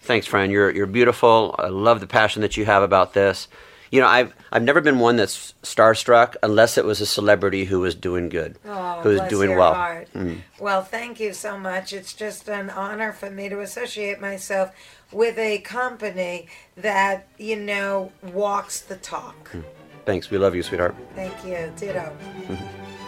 Thanks 0.00 0.26
Fran 0.26 0.50
you're, 0.50 0.70
you're 0.70 0.86
beautiful. 0.86 1.54
I 1.58 1.68
love 1.68 2.00
the 2.00 2.06
passion 2.06 2.42
that 2.42 2.56
you 2.56 2.64
have 2.66 2.82
about 2.82 3.14
this 3.14 3.48
you 3.90 4.00
know 4.00 4.06
i've, 4.06 4.32
I've 4.52 4.62
never 4.62 4.80
been 4.80 4.98
one 4.98 5.16
that's 5.16 5.54
starstruck 5.62 6.36
unless 6.42 6.78
it 6.78 6.84
was 6.84 7.00
a 7.00 7.06
celebrity 7.06 7.64
who 7.64 7.80
was 7.80 7.94
doing 7.94 8.28
good 8.28 8.56
Oh, 8.66 9.00
who 9.02 9.10
was 9.10 9.20
doing 9.28 9.56
well 9.56 9.74
heart. 9.74 10.08
Mm. 10.14 10.40
Well, 10.58 10.82
thank 10.82 11.20
you 11.20 11.32
so 11.32 11.58
much. 11.58 11.92
It's 11.92 12.12
just 12.14 12.48
an 12.48 12.70
honor 12.70 13.12
for 13.12 13.30
me 13.30 13.48
to 13.48 13.60
associate 13.60 14.20
myself 14.20 14.70
with 15.12 15.38
a 15.38 15.58
company 15.58 16.48
that, 16.76 17.26
you 17.38 17.56
know, 17.56 18.12
walks 18.22 18.80
the 18.80 18.96
talk. 18.96 19.50
Mm. 19.52 19.64
thanks 20.06 20.30
we 20.30 20.38
love 20.38 20.54
you 20.54 20.62
sweetheart 20.62 20.94
Thank 21.14 21.44
you. 21.44 21.72
Ditto. 21.76 22.12
Mm-hmm. 22.46 23.03